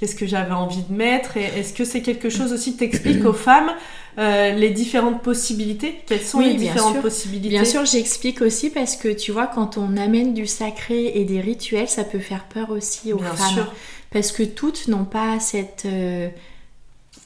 qu'est-ce 0.02 0.16
que 0.16 0.26
j'avais 0.26 0.54
envie 0.54 0.82
de 0.82 0.94
mettre 0.94 1.38
et 1.38 1.44
est-ce 1.44 1.74
que 1.74 1.86
c'est 1.86 2.02
quelque 2.02 2.30
chose 2.32 2.52
aussi 2.54 2.74
que 2.74 2.80
t'expliques 2.80 3.24
aux 3.24 3.34
femmes 3.34 3.72
euh, 4.18 4.52
les 4.52 4.72
différentes 4.72 5.22
possibilités? 5.22 6.02
Quelles 6.08 6.22
sont 6.22 6.40
les 6.40 6.56
différentes 6.56 7.02
possibilités? 7.02 7.50
Bien 7.50 7.66
sûr, 7.66 7.86
j'explique 7.86 8.42
aussi 8.42 8.72
parce 8.72 8.96
que 8.96 9.10
tu 9.10 9.32
vois, 9.32 9.46
quand 9.46 9.78
on 9.78 9.96
amène 9.98 10.34
du 10.34 10.48
sacré 10.48 11.12
et 11.16 11.24
des 11.24 11.40
rituels, 11.40 11.88
ça 11.88 12.04
peut 12.04 12.20
faire 12.20 12.46
peur 12.46 12.72
aussi 12.72 13.14
aux 13.14 13.20
femmes. 13.20 13.68
Parce 14.10 14.32
que 14.32 14.44
toutes 14.44 14.88
n'ont 14.88 15.06
pas 15.06 15.40
cette 15.40 15.84
euh, 15.86 16.30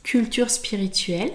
culture 0.03 0.49
spirituelle. 0.49 1.31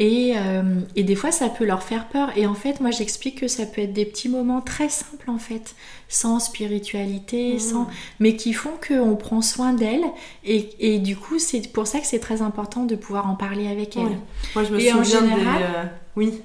Euh, 0.00 0.80
et, 0.96 1.02
des 1.02 1.14
fois, 1.14 1.30
ça 1.30 1.48
peut 1.48 1.64
leur 1.64 1.82
faire 1.82 2.08
peur. 2.08 2.30
Et 2.36 2.46
en 2.46 2.54
fait, 2.54 2.80
moi, 2.80 2.90
j'explique 2.90 3.40
que 3.40 3.48
ça 3.48 3.66
peut 3.66 3.82
être 3.82 3.92
des 3.92 4.06
petits 4.06 4.28
moments 4.28 4.60
très 4.60 4.88
simples, 4.88 5.30
en 5.30 5.38
fait, 5.38 5.74
sans 6.08 6.40
spiritualité, 6.40 7.54
mmh. 7.54 7.58
sans... 7.58 7.88
mais 8.18 8.36
qui 8.36 8.52
font 8.52 8.72
qu'on 8.86 9.16
prend 9.16 9.42
soin 9.42 9.74
d'elles. 9.74 10.04
Et, 10.44 10.98
du 10.98 11.16
coup, 11.16 11.38
c'est 11.38 11.70
pour 11.72 11.86
ça 11.86 12.00
que 12.00 12.06
c'est 12.06 12.20
très 12.20 12.42
important 12.42 12.84
de 12.84 12.96
pouvoir 12.96 13.28
en 13.28 13.34
parler 13.34 13.68
avec 13.68 13.96
elles. 13.96 14.18
Moi, 14.54 14.64
je 14.64 14.72
me 14.72 14.80
et 14.80 14.92
en 14.92 15.04
général, 15.04 15.62
euh, 15.62 15.84
Oui. 16.16 16.40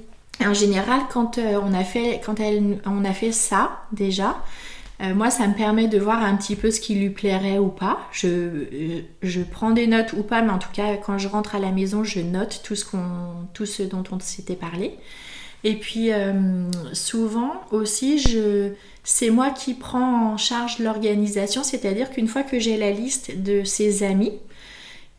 En 0.45 0.53
général, 0.53 1.01
quand, 1.09 1.39
euh, 1.39 1.59
on, 1.63 1.73
a 1.73 1.83
fait, 1.83 2.21
quand 2.23 2.39
elle, 2.39 2.79
on 2.85 3.03
a 3.05 3.13
fait 3.13 3.31
ça, 3.31 3.81
déjà, 3.91 4.37
euh, 5.01 5.13
moi, 5.13 5.29
ça 5.29 5.47
me 5.47 5.53
permet 5.53 5.87
de 5.87 5.99
voir 5.99 6.23
un 6.23 6.35
petit 6.35 6.55
peu 6.55 6.71
ce 6.71 6.79
qui 6.79 6.95
lui 6.95 7.11
plairait 7.11 7.59
ou 7.59 7.67
pas. 7.67 7.99
Je, 8.11 8.27
euh, 8.27 9.01
je, 9.21 9.41
prends 9.41 9.71
des 9.71 9.85
notes 9.85 10.13
ou 10.13 10.23
pas, 10.23 10.41
mais 10.41 10.49
en 10.49 10.57
tout 10.57 10.71
cas, 10.73 10.97
quand 10.97 11.19
je 11.19 11.27
rentre 11.27 11.55
à 11.55 11.59
la 11.59 11.71
maison, 11.71 12.03
je 12.03 12.19
note 12.19 12.61
tout 12.63 12.75
ce, 12.75 12.83
qu'on, 12.83 13.47
tout 13.53 13.67
ce 13.67 13.83
dont 13.83 14.03
on 14.11 14.19
s'était 14.19 14.55
parlé. 14.55 14.95
Et 15.63 15.75
puis, 15.75 16.11
euh, 16.11 16.71
souvent 16.93 17.61
aussi, 17.71 18.17
je, 18.17 18.71
c'est 19.03 19.29
moi 19.29 19.51
qui 19.51 19.75
prends 19.75 20.33
en 20.33 20.37
charge 20.37 20.79
l'organisation, 20.79 21.63
c'est-à-dire 21.63 22.09
qu'une 22.09 22.27
fois 22.27 22.43
que 22.43 22.59
j'ai 22.59 22.77
la 22.77 22.91
liste 22.91 23.41
de 23.41 23.63
ses 23.63 24.03
amis, 24.03 24.33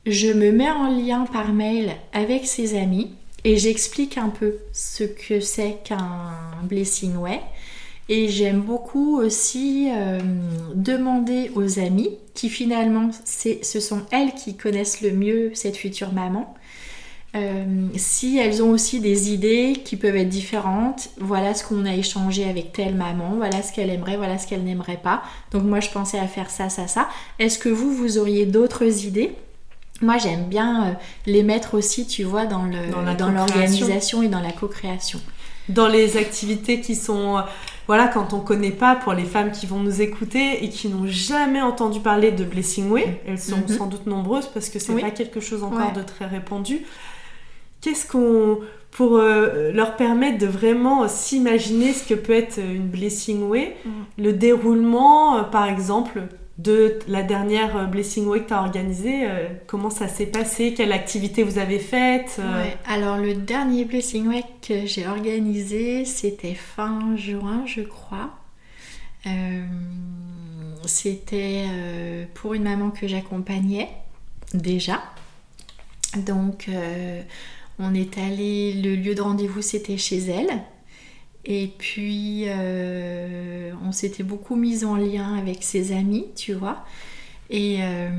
je 0.07 0.29
me 0.29 0.51
mets 0.51 0.71
en 0.71 0.89
lien 0.89 1.25
par 1.33 1.53
mail 1.53 1.93
avec 2.13 2.47
ses 2.47 2.77
amis 2.77 3.13
et 3.45 3.57
j'explique 3.57 4.19
un 4.19 4.31
peu 4.31 4.57
ce 4.73 5.05
que 5.05 5.41
c'est 5.41 5.79
qu'un 5.85 6.33
Blessing 6.65 7.17
Way 7.17 7.41
et 8.09 8.29
j'aime 8.29 8.61
beaucoup 8.61 9.21
aussi 9.21 9.91
euh, 9.93 10.21
demander 10.75 11.51
aux 11.55 11.79
amis, 11.79 12.11
qui 12.35 12.49
finalement, 12.49 13.11
ce 13.25 13.81
sont 13.81 14.03
elles 14.11 14.33
qui 14.35 14.57
connaissent 14.57 15.01
le 15.01 15.13
mieux 15.13 15.51
cette 15.55 15.77
future 15.77 16.13
maman, 16.13 16.55
euh, 17.37 17.89
si 17.97 18.39
elles 18.39 18.63
ont 18.63 18.71
aussi 18.71 19.01
des 19.01 19.31
idées 19.33 19.83
qui 19.85 19.97
peuvent 19.97 20.17
être 20.17 20.31
différentes, 20.31 21.11
voilà 21.19 21.53
ce 21.53 21.63
qu'on 21.63 21.85
a 21.85 21.95
échangé 21.95 22.49
avec 22.49 22.73
telle 22.73 22.95
maman, 22.95 23.35
voilà 23.37 23.63
ce 23.63 23.73
qu'elle 23.73 23.91
aimerait, 23.91 24.17
voilà 24.17 24.39
ce 24.39 24.47
qu'elle 24.47 24.65
n'aimerait 24.65 25.01
pas. 25.03 25.23
Donc 25.51 25.65
moi 25.65 25.81
je 25.81 25.91
pensais 25.91 26.19
à 26.19 26.27
faire 26.27 26.49
ça, 26.49 26.71
ça, 26.71 26.87
ça. 26.87 27.09
Est-ce 27.39 27.59
que 27.59 27.69
vous, 27.69 27.93
vous 27.93 28.17
auriez 28.17 28.47
d'autres 28.47 29.05
idées? 29.05 29.33
Moi, 30.01 30.17
j'aime 30.17 30.45
bien 30.45 30.87
euh, 30.87 30.93
les 31.27 31.43
mettre 31.43 31.75
aussi, 31.75 32.07
tu 32.07 32.23
vois, 32.23 32.47
dans 32.47 32.65
l'organisation 32.65 34.23
et 34.23 34.29
dans 34.29 34.41
la 34.41 34.53
co-création. 34.53 35.21
Dans 35.69 35.89
les 35.89 36.17
activités 36.17 36.81
qui 36.81 36.95
sont 36.95 37.43
voilà, 37.89 38.07
quand 38.07 38.35
on 38.35 38.41
connaît 38.41 38.71
pas, 38.71 38.95
pour 38.95 39.15
les 39.15 39.25
femmes 39.25 39.51
qui 39.51 39.67
vont 39.67 39.81
nous 39.81 40.03
écouter 40.03 40.63
et 40.63 40.69
qui 40.69 40.89
n'ont 40.89 41.07
jamais 41.07 41.63
entendu 41.63 42.01
parler 42.01 42.31
de 42.31 42.45
Blessing 42.45 42.91
Way, 42.91 43.23
elles 43.27 43.41
sont 43.41 43.57
mhm. 43.57 43.69
sans 43.69 43.87
doute 43.87 44.07
nombreuses 44.07 44.47
parce 44.47 44.69
que 44.69 44.79
c'est 44.79 44.95
pas 45.01 45.11
quelque 45.11 45.41
chose 45.41 45.65
encore 45.65 45.93
de 45.93 46.03
très 46.03 46.27
répandu. 46.27 46.85
Qu'est-ce 47.81 48.07
qu'on 48.07 48.61
pour 48.91 49.17
euh, 49.17 49.71
leur 49.73 49.97
permettre 49.97 50.39
de 50.39 50.47
vraiment 50.47 51.07
s'imaginer 51.09 51.93
ce 51.93 52.07
que 52.09 52.15
peut 52.15 52.33
être 52.33 52.59
une 52.59 52.89
Blessing 52.89 53.43
Way, 53.49 53.77
mm. 53.85 53.91
le 54.23 54.33
déroulement, 54.33 55.39
euh, 55.39 55.43
par 55.43 55.67
exemple, 55.67 56.23
de 56.59 56.99
la 57.07 57.23
dernière 57.23 57.77
euh, 57.77 57.85
Blessing 57.85 58.27
Way 58.27 58.43
que 58.43 58.49
tu 58.49 58.55
as 58.55 58.61
organisée, 58.61 59.25
euh, 59.25 59.49
comment 59.67 59.91
ça 59.91 60.09
s'est 60.09 60.27
passé, 60.27 60.75
quelle 60.75 60.93
activité 60.93 61.45
vous 61.45 61.59
avez 61.59 61.79
faite 61.79 62.37
euh? 62.41 62.65
Alors 62.87 63.17
le 63.17 63.35
dernier 63.35 63.85
Blessing 63.85 64.27
Way 64.27 64.45
que 64.61 64.85
j'ai 64.85 65.07
organisé, 65.07 66.05
c'était 66.05 66.55
fin 66.55 67.17
juin, 67.17 67.65
je 67.67 67.83
crois. 67.83 68.31
c'était 70.87 71.67
pour 72.35 72.55
une 72.55 72.63
maman 72.63 72.91
que 72.91 73.07
j'accompagnais 73.07 73.89
déjà. 74.55 75.03
Donc 76.17 76.69
on 77.79 77.95
est 77.95 78.17
allé, 78.19 78.73
le 78.73 78.97
lieu 78.97 79.15
de 79.15 79.21
rendez-vous 79.21 79.63
c'était 79.63 79.99
chez 79.99 80.19
elle. 80.19 80.63
Et 81.45 81.71
puis, 81.79 82.45
euh, 82.47 83.73
on 83.87 83.93
s'était 83.93 84.23
beaucoup 84.23 84.57
mis 84.57 84.85
en 84.85 84.97
lien 84.97 85.37
avec 85.37 85.63
ses 85.63 85.93
amis, 85.93 86.27
tu 86.37 86.53
vois. 86.53 86.85
Euh, 87.55 88.11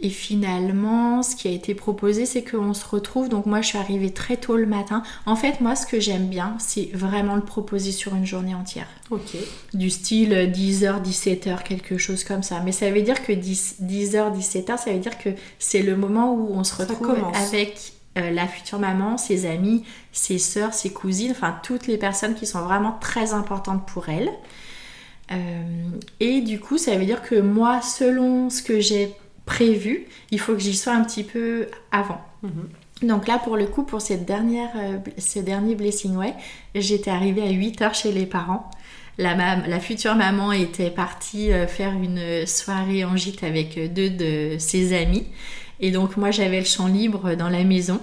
et, 0.00 0.10
finalement, 0.10 1.22
ce 1.22 1.34
qui 1.34 1.48
a 1.48 1.50
été 1.50 1.74
proposé, 1.74 2.26
c'est 2.26 2.44
qu'on 2.44 2.74
se 2.74 2.86
retrouve. 2.86 3.28
Donc 3.28 3.46
moi, 3.46 3.62
je 3.62 3.68
suis 3.68 3.78
arrivée 3.78 4.10
très 4.10 4.36
tôt 4.36 4.56
le 4.56 4.66
matin. 4.66 5.02
En 5.24 5.36
fait, 5.36 5.60
moi, 5.60 5.74
ce 5.74 5.86
que 5.86 5.98
j'aime 5.98 6.26
bien, 6.26 6.56
c'est 6.58 6.90
vraiment 6.92 7.36
le 7.36 7.44
proposer 7.44 7.92
sur 7.92 8.14
une 8.14 8.26
journée 8.26 8.54
entière. 8.54 8.88
Ok. 9.10 9.36
Du 9.72 9.88
style 9.88 10.32
10h, 10.32 11.02
17h, 11.02 11.62
quelque 11.62 11.96
chose 11.96 12.24
comme 12.24 12.42
ça. 12.42 12.60
Mais 12.60 12.72
ça 12.72 12.90
veut 12.90 13.02
dire 13.02 13.22
que 13.22 13.32
10, 13.32 13.76
h 13.80 14.38
17h, 14.38 14.78
ça 14.78 14.92
veut 14.92 14.98
dire 14.98 15.16
que 15.16 15.30
c'est 15.58 15.82
le 15.82 15.96
moment 15.96 16.34
où 16.34 16.50
on 16.52 16.64
se 16.64 16.74
retrouve 16.74 17.16
avec 17.34 17.94
euh, 18.18 18.30
la 18.32 18.48
future 18.48 18.80
maman, 18.80 19.16
ses 19.18 19.46
amis, 19.46 19.84
ses 20.10 20.38
sœurs, 20.38 20.74
ses 20.74 20.90
cousines, 20.92 21.30
enfin 21.30 21.56
toutes 21.62 21.86
les 21.86 21.96
personnes 21.96 22.34
qui 22.34 22.44
sont 22.44 22.60
vraiment 22.62 22.96
très 23.00 23.34
importantes 23.34 23.86
pour 23.86 24.08
elle. 24.08 24.30
Euh, 25.30 25.62
et 26.18 26.40
du 26.40 26.58
coup, 26.58 26.76
ça 26.76 26.96
veut 26.96 27.04
dire 27.04 27.22
que 27.22 27.36
moi, 27.36 27.80
selon 27.80 28.50
ce 28.50 28.62
que 28.62 28.80
j'ai 28.80 29.14
prévu, 29.46 30.06
il 30.32 30.40
faut 30.40 30.54
que 30.54 30.58
j'y 30.58 30.76
sois 30.76 30.92
un 30.92 31.04
petit 31.04 31.22
peu 31.22 31.68
avant. 31.92 32.20
Mhm. 32.42 33.08
Donc 33.08 33.28
là, 33.28 33.38
pour 33.38 33.56
le 33.56 33.66
coup, 33.66 33.84
pour 33.84 34.02
cette 34.02 34.26
dernière, 34.26 34.70
euh, 34.74 34.98
ce 35.16 35.38
dernier 35.38 35.76
Blessing 35.76 36.16
Way, 36.16 36.34
j'étais 36.74 37.12
arrivée 37.12 37.42
à 37.42 37.52
8h 37.52 37.94
chez 37.94 38.10
les 38.10 38.26
parents. 38.26 38.68
La, 39.18 39.34
la, 39.56 39.80
future 39.80 40.16
maman 40.16 40.50
était 40.50 40.90
partie 40.90 41.50
faire 41.68 41.92
une 41.92 42.46
soirée 42.46 43.04
en 43.04 43.16
gîte 43.16 43.44
avec 43.44 43.92
deux 43.92 44.08
de 44.08 44.56
ses 44.58 44.96
amis. 44.98 45.26
Et 45.80 45.90
donc 45.90 46.16
moi 46.16 46.30
j'avais 46.30 46.58
le 46.58 46.66
champ 46.66 46.86
libre 46.86 47.34
dans 47.34 47.48
la 47.48 47.64
maison. 47.64 48.00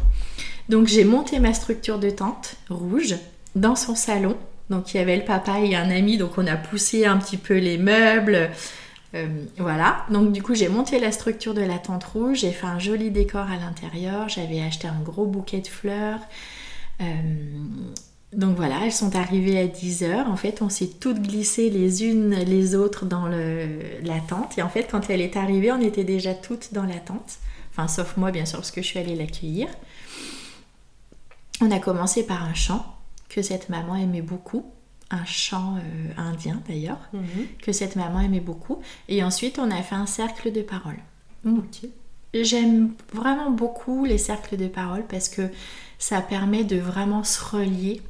Donc 0.69 0.87
j'ai 0.87 1.05
monté 1.05 1.39
ma 1.39 1.53
structure 1.53 1.99
de 1.99 2.09
tente 2.09 2.55
rouge 2.69 3.15
dans 3.55 3.75
son 3.75 3.95
salon. 3.95 4.35
Donc 4.69 4.93
il 4.93 4.97
y 4.97 4.99
avait 4.99 5.15
le 5.15 5.23
papa 5.23 5.59
et 5.59 5.75
un 5.75 5.89
ami, 5.89 6.17
donc 6.17 6.37
on 6.37 6.45
a 6.45 6.57
poussé 6.57 7.05
un 7.05 7.17
petit 7.17 7.37
peu 7.37 7.57
les 7.57 7.77
meubles. 7.77 8.49
Euh, 9.15 9.27
voilà, 9.57 10.05
donc 10.11 10.33
du 10.33 10.43
coup 10.43 10.53
j'ai 10.53 10.67
monté 10.67 10.99
la 10.99 11.13
structure 11.13 11.53
de 11.53 11.61
la 11.61 11.77
tente 11.77 12.03
rouge, 12.03 12.39
j'ai 12.39 12.51
fait 12.51 12.67
un 12.67 12.77
joli 12.77 13.09
décor 13.09 13.47
à 13.49 13.55
l'intérieur, 13.55 14.27
j'avais 14.27 14.61
acheté 14.61 14.89
un 14.89 14.99
gros 15.01 15.25
bouquet 15.25 15.61
de 15.61 15.67
fleurs. 15.67 16.19
Euh, 16.99 17.05
donc 18.33 18.57
voilà, 18.57 18.79
elles 18.83 18.91
sont 18.91 19.15
arrivées 19.15 19.57
à 19.59 19.65
10h. 19.65 20.25
En 20.25 20.35
fait, 20.35 20.61
on 20.61 20.67
s'est 20.67 20.89
toutes 20.99 21.21
glissées 21.21 21.69
les 21.69 22.03
unes 22.03 22.35
les 22.45 22.75
autres 22.75 23.05
dans 23.05 23.27
la 23.27 24.19
tente. 24.27 24.57
Et 24.57 24.61
en 24.61 24.69
fait, 24.69 24.89
quand 24.91 25.09
elle 25.09 25.21
est 25.21 25.37
arrivée, 25.37 25.71
on 25.71 25.79
était 25.79 26.03
déjà 26.03 26.33
toutes 26.33 26.73
dans 26.73 26.83
la 26.83 26.95
tente. 26.99 27.37
Enfin, 27.77 27.87
sauf 27.87 28.17
moi, 28.17 28.31
bien 28.31 28.45
sûr, 28.45 28.57
parce 28.57 28.71
que 28.71 28.81
je 28.81 28.87
suis 28.87 28.97
allée 28.97 29.15
l'accueillir. 29.15 29.67
On 31.61 31.69
a 31.69 31.79
commencé 31.79 32.25
par 32.25 32.43
un 32.43 32.55
chant 32.55 32.97
que 33.29 33.43
cette 33.43 33.69
maman 33.69 33.95
aimait 33.95 34.21
beaucoup, 34.23 34.65
un 35.11 35.25
chant 35.25 35.75
euh, 35.75 36.11
indien 36.17 36.61
d'ailleurs, 36.67 36.99
mhm. 37.13 37.47
que 37.61 37.71
cette 37.71 37.95
maman 37.95 38.21
aimait 38.21 38.39
beaucoup. 38.39 38.81
Et 39.09 39.23
ensuite, 39.23 39.59
on 39.59 39.69
a 39.69 39.83
fait 39.83 39.95
un 39.95 40.07
cercle 40.07 40.51
de 40.51 40.61
paroles. 40.61 40.99
J'aime 42.33 42.93
vraiment 43.13 43.51
beaucoup 43.51 44.05
les 44.05 44.17
cercles 44.17 44.57
de 44.57 44.67
parole 44.67 45.05
parce 45.07 45.29
que 45.29 45.49
ça 45.99 46.21
permet 46.21 46.63
de 46.63 46.77
vraiment 46.77 47.23
se 47.23 47.43
relier 47.43 48.01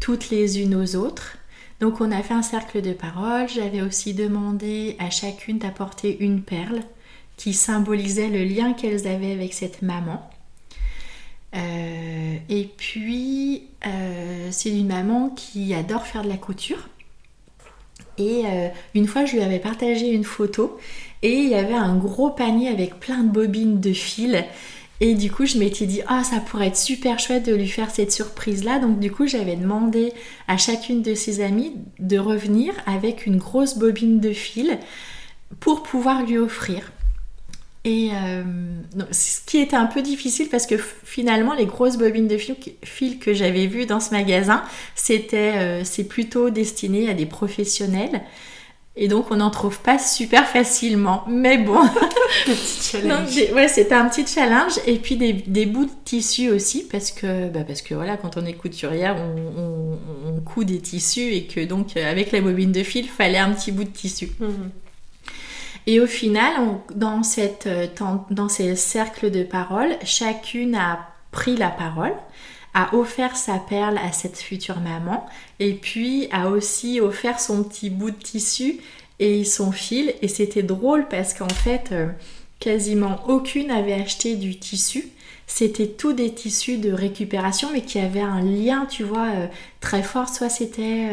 toutes 0.00 0.30
les 0.30 0.60
unes 0.60 0.74
aux 0.74 0.96
autres. 0.96 1.38
Donc 1.80 2.00
on 2.00 2.12
a 2.12 2.22
fait 2.22 2.34
un 2.34 2.42
cercle 2.42 2.82
de 2.82 2.92
parole. 2.92 3.48
J'avais 3.48 3.82
aussi 3.82 4.14
demandé 4.14 4.96
à 4.98 5.10
chacune 5.10 5.58
d'apporter 5.58 6.22
une 6.22 6.42
perle 6.42 6.82
qui 7.36 7.52
symbolisait 7.52 8.28
le 8.28 8.44
lien 8.44 8.72
qu'elles 8.72 9.06
avaient 9.06 9.32
avec 9.32 9.52
cette 9.54 9.82
maman. 9.82 10.28
Euh, 11.54 12.36
et 12.48 12.68
puis, 12.76 13.64
euh, 13.86 14.48
c'est 14.50 14.70
une 14.70 14.86
maman 14.86 15.30
qui 15.30 15.74
adore 15.74 16.06
faire 16.06 16.22
de 16.22 16.28
la 16.28 16.36
couture. 16.36 16.88
Et 18.18 18.42
euh, 18.46 18.68
une 18.94 19.06
fois, 19.06 19.24
je 19.24 19.34
lui 19.34 19.42
avais 19.42 19.58
partagé 19.58 20.10
une 20.10 20.24
photo 20.24 20.78
et 21.22 21.32
il 21.32 21.48
y 21.48 21.54
avait 21.54 21.74
un 21.74 21.96
gros 21.96 22.30
panier 22.30 22.68
avec 22.68 23.00
plein 23.00 23.22
de 23.22 23.30
bobines 23.30 23.80
de 23.80 23.92
fil. 23.92 24.44
Et 25.00 25.14
du 25.14 25.32
coup, 25.32 25.46
je 25.46 25.58
m'étais 25.58 25.86
dit, 25.86 26.00
ah, 26.06 26.22
ça 26.22 26.38
pourrait 26.38 26.68
être 26.68 26.76
super 26.76 27.18
chouette 27.18 27.44
de 27.44 27.54
lui 27.54 27.66
faire 27.66 27.90
cette 27.90 28.12
surprise-là. 28.12 28.78
Donc, 28.78 29.00
du 29.00 29.10
coup, 29.10 29.26
j'avais 29.26 29.56
demandé 29.56 30.12
à 30.46 30.56
chacune 30.56 31.02
de 31.02 31.14
ses 31.14 31.40
amies 31.40 31.72
de 31.98 32.18
revenir 32.18 32.72
avec 32.86 33.26
une 33.26 33.38
grosse 33.38 33.76
bobine 33.78 34.20
de 34.20 34.32
fil 34.32 34.78
pour 35.58 35.82
pouvoir 35.82 36.22
lui 36.24 36.38
offrir. 36.38 36.92
Et 37.84 38.10
euh, 38.12 38.44
ce 39.10 39.40
qui 39.44 39.58
était 39.58 39.76
un 39.76 39.86
peu 39.86 40.02
difficile 40.02 40.48
parce 40.48 40.66
que 40.66 40.76
finalement 40.76 41.52
les 41.52 41.66
grosses 41.66 41.96
bobines 41.96 42.28
de 42.28 42.38
fil, 42.38 43.18
que 43.18 43.34
j'avais 43.34 43.66
vues 43.66 43.86
dans 43.86 43.98
ce 43.98 44.12
magasin, 44.12 44.62
c'était 44.94 45.54
euh, 45.56 45.84
c'est 45.84 46.04
plutôt 46.04 46.50
destiné 46.50 47.10
à 47.10 47.14
des 47.14 47.26
professionnels. 47.26 48.22
Et 48.94 49.08
donc 49.08 49.32
on 49.32 49.36
n'en 49.36 49.50
trouve 49.50 49.80
pas 49.80 49.98
super 49.98 50.46
facilement. 50.46 51.24
Mais 51.26 51.58
bon, 51.58 51.80
ouais, 53.54 53.66
c'était 53.66 53.94
un 53.94 54.08
petit 54.08 54.28
challenge. 54.28 54.74
Et 54.86 54.98
puis 54.98 55.16
des, 55.16 55.32
des, 55.32 55.66
bouts 55.66 55.86
de 55.86 55.90
tissu 56.04 56.50
aussi 56.50 56.86
parce 56.86 57.10
que 57.10 57.48
bah 57.48 57.64
parce 57.66 57.82
que 57.82 57.94
voilà 57.94 58.16
quand 58.16 58.36
on 58.36 58.46
est 58.46 58.52
couturière 58.52 59.16
on, 59.16 59.60
on, 59.60 59.98
on, 60.28 60.40
coud 60.40 60.68
des 60.68 60.78
tissus 60.78 61.32
et 61.32 61.46
que 61.46 61.64
donc 61.64 61.96
avec 61.96 62.30
la 62.30 62.42
bobine 62.42 62.70
de 62.70 62.84
fil 62.84 63.08
fallait 63.08 63.38
un 63.38 63.50
petit 63.50 63.72
bout 63.72 63.84
de 63.84 63.90
tissu. 63.90 64.28
Mhm. 64.38 64.70
Et 65.86 66.00
au 66.00 66.06
final, 66.06 66.78
dans, 66.94 67.22
cette, 67.22 67.66
euh, 67.66 67.86
dans 68.30 68.48
ces 68.48 68.76
cercles 68.76 69.30
de 69.30 69.42
parole, 69.42 69.96
chacune 70.04 70.74
a 70.74 71.08
pris 71.32 71.56
la 71.56 71.70
parole, 71.70 72.14
a 72.74 72.94
offert 72.94 73.36
sa 73.36 73.58
perle 73.58 73.98
à 73.98 74.12
cette 74.12 74.38
future 74.38 74.80
maman, 74.80 75.26
et 75.58 75.74
puis 75.74 76.28
a 76.30 76.50
aussi 76.50 77.00
offert 77.00 77.40
son 77.40 77.64
petit 77.64 77.90
bout 77.90 78.12
de 78.12 78.16
tissu 78.16 78.78
et 79.18 79.44
son 79.44 79.72
fil. 79.72 80.14
Et 80.22 80.28
c'était 80.28 80.62
drôle 80.62 81.08
parce 81.08 81.34
qu'en 81.34 81.48
fait, 81.48 81.90
euh, 81.90 82.08
quasiment 82.60 83.20
aucune 83.28 83.70
avait 83.70 83.94
acheté 83.94 84.36
du 84.36 84.56
tissu. 84.56 85.08
C'était 85.48 85.88
tous 85.88 86.12
des 86.12 86.32
tissus 86.32 86.78
de 86.78 86.92
récupération, 86.92 87.68
mais 87.72 87.82
qui 87.82 87.98
avaient 87.98 88.20
un 88.20 88.40
lien, 88.40 88.86
tu 88.86 89.02
vois, 89.02 89.30
euh, 89.34 89.46
très 89.80 90.02
fort. 90.02 90.28
Soit 90.28 90.48
c'était 90.48 91.10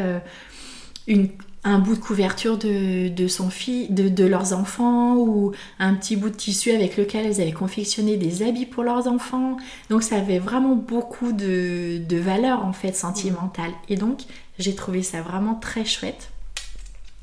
une, 1.08 1.30
un 1.64 1.80
bout 1.80 1.96
de 1.96 2.00
couverture 2.00 2.58
de, 2.58 3.10
de, 3.10 4.26
leurs 4.26 4.54
enfants 4.54 5.16
ou 5.16 5.52
un 5.78 5.94
petit 5.94 6.16
bout 6.16 6.30
de 6.30 6.36
tissu 6.36 6.72
avec 6.72 6.96
lequel 6.96 7.26
elles 7.26 7.42
avaient 7.42 7.52
confectionné 7.52 8.16
des 8.16 8.44
habits 8.44 8.66
pour 8.66 8.84
leurs 8.84 9.08
enfants. 9.08 9.58
Donc 9.90 10.04
ça 10.04 10.18
avait 10.18 10.40
vraiment 10.40 10.76
beaucoup 10.76 11.34
de, 11.34 12.02
de 12.08 12.18
valeur 12.18 12.66
en 12.66 12.74
fait 12.74 12.94
sentimentale. 12.94 13.72
Et 13.90 13.98
donc 13.98 14.22
j'ai 14.58 14.74
trouvé 14.74 15.04
ça 15.04 15.22
vraiment 15.22 15.56
très 15.56 15.84
chouette. 15.84 16.32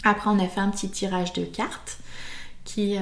Après 0.05 0.29
on 0.31 0.39
a 0.39 0.47
fait 0.47 0.61
un 0.61 0.71
petit 0.71 0.91
tirage 0.91 1.33
de 1.33 1.45
cartes 1.45 1.99
qui, 2.65 2.97
euh, 2.97 3.01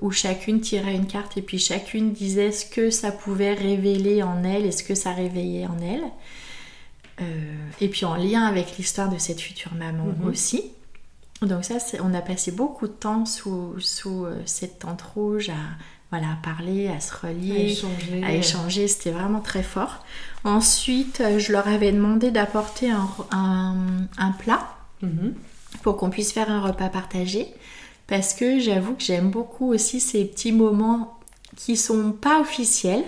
où 0.00 0.10
chacune 0.10 0.60
tirait 0.60 0.94
une 0.94 1.06
carte 1.06 1.36
et 1.36 1.42
puis 1.42 1.58
chacune 1.58 2.12
disait 2.12 2.50
ce 2.50 2.66
que 2.66 2.90
ça 2.90 3.12
pouvait 3.12 3.52
révéler 3.52 4.22
en 4.24 4.42
elle 4.42 4.66
et 4.66 4.72
ce 4.72 4.82
que 4.82 4.96
ça 4.96 5.12
réveillait 5.12 5.66
en 5.66 5.78
elle. 5.80 6.04
Euh, 7.20 7.24
et 7.80 7.88
puis 7.88 8.04
en 8.04 8.14
lien 8.14 8.44
avec 8.44 8.76
l'histoire 8.76 9.08
de 9.08 9.18
cette 9.18 9.40
future 9.40 9.74
maman 9.74 10.04
mhm. 10.04 10.28
aussi. 10.28 10.62
Donc 11.42 11.64
ça, 11.64 11.74
on 12.02 12.14
a 12.14 12.20
passé 12.20 12.50
beaucoup 12.50 12.86
de 12.86 12.92
temps 12.92 13.24
sous, 13.24 13.74
sous 13.78 14.24
euh, 14.24 14.40
cette 14.44 14.80
tente 14.80 15.02
rouge 15.02 15.50
à, 15.50 15.54
voilà, 16.10 16.36
parler, 16.42 16.88
à 16.88 17.00
se 17.00 17.14
relier, 17.14 17.76
à 18.24 18.32
échanger. 18.32 18.88
C'était 18.88 19.10
vraiment 19.10 19.40
très 19.40 19.62
fort. 19.62 20.04
Ensuite, 20.44 21.20
euh, 21.20 21.38
je 21.38 21.52
leur 21.52 21.68
avais 21.68 21.92
demandé 21.92 22.30
d'apporter 22.30 22.90
un, 22.90 23.08
un, 24.18 24.32
plat 24.32 24.68
mhm. 25.02 25.34
pour 25.82 25.96
qu'on 25.96 26.10
puisse 26.10 26.32
faire 26.32 26.50
un 26.50 26.60
repas 26.60 26.88
partagé. 26.88 27.46
Parce 28.06 28.32
que 28.32 28.58
j'avoue 28.58 28.94
que 28.94 29.02
j'aime 29.02 29.30
beaucoup 29.30 29.72
aussi 29.72 30.00
ces 30.00 30.24
petits 30.24 30.52
moments 30.52 31.18
qui 31.56 31.76
sont 31.76 32.12
pas 32.12 32.40
officiels, 32.40 33.04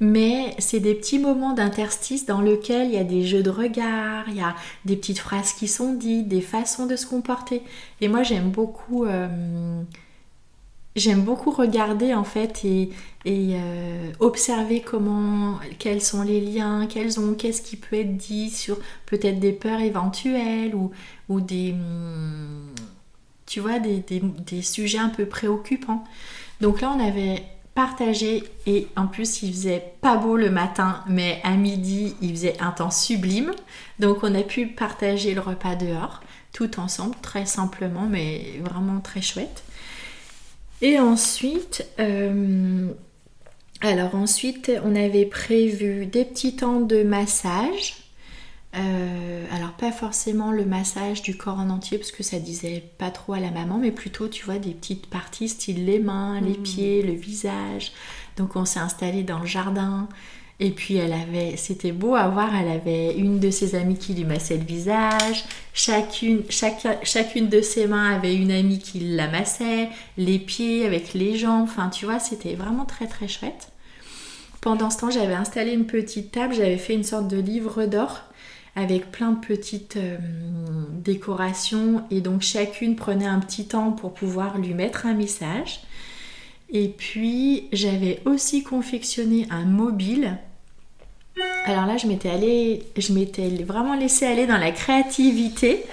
mais 0.00 0.54
c'est 0.58 0.80
des 0.80 0.94
petits 0.94 1.18
moments 1.18 1.54
d'interstice 1.54 2.26
dans 2.26 2.40
lesquels 2.40 2.88
il 2.88 2.94
y 2.94 2.98
a 2.98 3.04
des 3.04 3.24
jeux 3.24 3.42
de 3.42 3.50
regard, 3.50 4.28
il 4.28 4.36
y 4.36 4.40
a 4.40 4.54
des 4.84 4.96
petites 4.96 5.18
phrases 5.18 5.52
qui 5.52 5.68
sont 5.68 5.94
dites, 5.94 6.28
des 6.28 6.42
façons 6.42 6.86
de 6.86 6.96
se 6.96 7.06
comporter. 7.06 7.62
Et 8.00 8.08
moi 8.08 8.22
j'aime 8.22 8.50
beaucoup, 8.50 9.06
euh, 9.06 9.82
beaucoup 11.16 11.50
regarder 11.50 12.14
en 12.14 12.24
fait 12.24 12.64
et, 12.64 12.90
euh, 13.26 14.12
observer 14.20 14.80
comment, 14.80 15.58
quels 15.78 16.02
sont 16.02 16.22
les 16.22 16.40
liens, 16.40 16.86
quels 16.86 17.18
ont, 17.18 17.34
qu'est-ce 17.34 17.62
qui 17.62 17.76
peut 17.76 17.96
être 17.96 18.16
dit 18.16 18.50
sur 18.50 18.78
peut-être 19.06 19.40
des 19.40 19.52
peurs 19.52 19.80
éventuelles 19.80 20.74
ou, 20.74 20.90
ou 21.30 21.40
des, 21.40 21.74
tu 23.46 23.60
vois, 23.60 23.78
des, 23.78 24.04
des 24.46 24.62
sujets 24.62 24.98
un 24.98 25.08
peu 25.08 25.24
préoccupants. 25.24 26.04
Donc 26.60 26.82
là 26.82 26.94
on 26.94 27.00
avait 27.00 27.42
partager 27.76 28.42
et 28.66 28.88
en 28.96 29.06
plus 29.06 29.42
il 29.42 29.52
faisait 29.52 29.92
pas 30.00 30.16
beau 30.16 30.36
le 30.36 30.50
matin 30.50 31.04
mais 31.06 31.40
à 31.44 31.56
midi 31.56 32.16
il 32.22 32.30
faisait 32.30 32.56
un 32.58 32.72
temps 32.72 32.90
sublime. 32.90 33.52
Donc 34.00 34.24
on 34.24 34.34
a 34.34 34.42
pu 34.42 34.66
partager 34.66 35.34
le 35.34 35.42
repas 35.42 35.76
dehors 35.76 36.22
tout 36.52 36.80
ensemble 36.80 37.14
très 37.20 37.44
simplement 37.44 38.06
mais 38.10 38.60
vraiment 38.64 39.00
très 39.00 39.20
chouette. 39.20 39.62
Et 40.80 40.98
ensuite 40.98 41.86
euh, 42.00 42.88
alors 43.82 44.14
ensuite 44.14 44.72
on 44.82 44.96
avait 44.96 45.26
prévu 45.26 46.06
des 46.06 46.24
petits 46.24 46.56
temps 46.56 46.80
de 46.80 47.02
massage 47.02 48.05
euh, 48.76 49.44
alors 49.52 49.72
pas 49.72 49.92
forcément 49.92 50.52
le 50.52 50.66
massage 50.66 51.22
du 51.22 51.36
corps 51.36 51.58
en 51.58 51.70
entier 51.70 51.98
parce 51.98 52.12
que 52.12 52.22
ça 52.22 52.38
disait 52.38 52.84
pas 52.98 53.10
trop 53.10 53.32
à 53.32 53.40
la 53.40 53.50
maman, 53.50 53.78
mais 53.78 53.90
plutôt 53.90 54.28
tu 54.28 54.44
vois 54.44 54.58
des 54.58 54.72
petites 54.72 55.06
parties 55.06 55.48
style 55.48 55.86
les 55.86 55.98
mains, 55.98 56.40
les 56.40 56.58
hmm. 56.58 56.62
pieds, 56.62 57.02
le 57.02 57.12
visage. 57.12 57.92
Donc 58.36 58.56
on 58.56 58.64
s'est 58.64 58.80
installé 58.80 59.22
dans 59.22 59.38
le 59.38 59.46
jardin 59.46 60.08
et 60.58 60.70
puis 60.70 60.96
elle 60.96 61.12
avait, 61.12 61.56
c'était 61.56 61.92
beau 61.92 62.14
à 62.14 62.28
voir, 62.28 62.54
elle 62.54 62.68
avait 62.68 63.14
une 63.16 63.40
de 63.40 63.50
ses 63.50 63.74
amies 63.74 63.98
qui 63.98 64.14
lui 64.14 64.24
massait 64.24 64.56
le 64.56 64.64
visage, 64.64 65.44
chacune, 65.74 66.42
chacune 67.02 67.48
de 67.48 67.60
ses 67.60 67.86
mains 67.86 68.14
avait 68.14 68.34
une 68.34 68.50
amie 68.50 68.78
qui 68.78 69.00
la 69.00 69.28
massait, 69.28 69.90
les 70.16 70.38
pieds 70.38 70.86
avec 70.86 71.12
les 71.12 71.36
jambes, 71.36 71.64
enfin 71.64 71.90
tu 71.90 72.06
vois 72.06 72.18
c'était 72.18 72.54
vraiment 72.54 72.84
très 72.84 73.06
très 73.06 73.28
chouette. 73.28 73.70
Pendant 74.62 74.90
ce 74.90 74.98
temps 74.98 75.10
j'avais 75.10 75.34
installé 75.34 75.72
une 75.72 75.86
petite 75.86 76.32
table, 76.32 76.54
j'avais 76.54 76.78
fait 76.78 76.94
une 76.94 77.04
sorte 77.04 77.28
de 77.28 77.38
livre 77.38 77.84
d'or 77.84 78.22
avec 78.76 79.10
plein 79.10 79.32
de 79.32 79.44
petites 79.44 79.96
euh, 79.96 80.18
décorations 80.92 82.04
et 82.10 82.20
donc 82.20 82.42
chacune 82.42 82.94
prenait 82.94 83.26
un 83.26 83.40
petit 83.40 83.66
temps 83.66 83.90
pour 83.90 84.12
pouvoir 84.12 84.58
lui 84.58 84.74
mettre 84.74 85.06
un 85.06 85.14
message. 85.14 85.80
Et 86.70 86.88
puis 86.88 87.68
j'avais 87.72 88.20
aussi 88.26 88.62
confectionné 88.62 89.46
un 89.50 89.64
mobile. 89.64 90.36
Alors 91.64 91.86
là, 91.86 91.96
je 91.96 92.06
m'étais 92.06 92.28
allée, 92.28 92.82
je 92.96 93.12
m'étais 93.12 93.48
vraiment 93.64 93.94
laissée 93.94 94.26
aller 94.26 94.46
dans 94.46 94.58
la 94.58 94.70
créativité. 94.72 95.84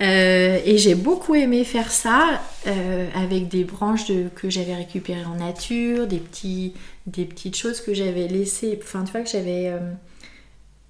Euh, 0.00 0.58
et 0.64 0.78
j'ai 0.78 0.94
beaucoup 0.94 1.34
aimé 1.34 1.62
faire 1.62 1.90
ça 1.90 2.40
euh, 2.66 3.06
avec 3.14 3.48
des 3.48 3.64
branches 3.64 4.06
que 4.34 4.48
j'avais 4.48 4.74
récupérées 4.74 5.26
en 5.26 5.34
nature, 5.34 6.06
des, 6.06 6.18
petits, 6.18 6.72
des 7.06 7.26
petites 7.26 7.56
choses 7.56 7.82
que 7.82 7.92
j'avais 7.92 8.26
laissées, 8.26 8.78
enfin 8.82 9.04
tu 9.04 9.12
vois 9.12 9.20
que 9.20 9.28
j'avais 9.28 9.70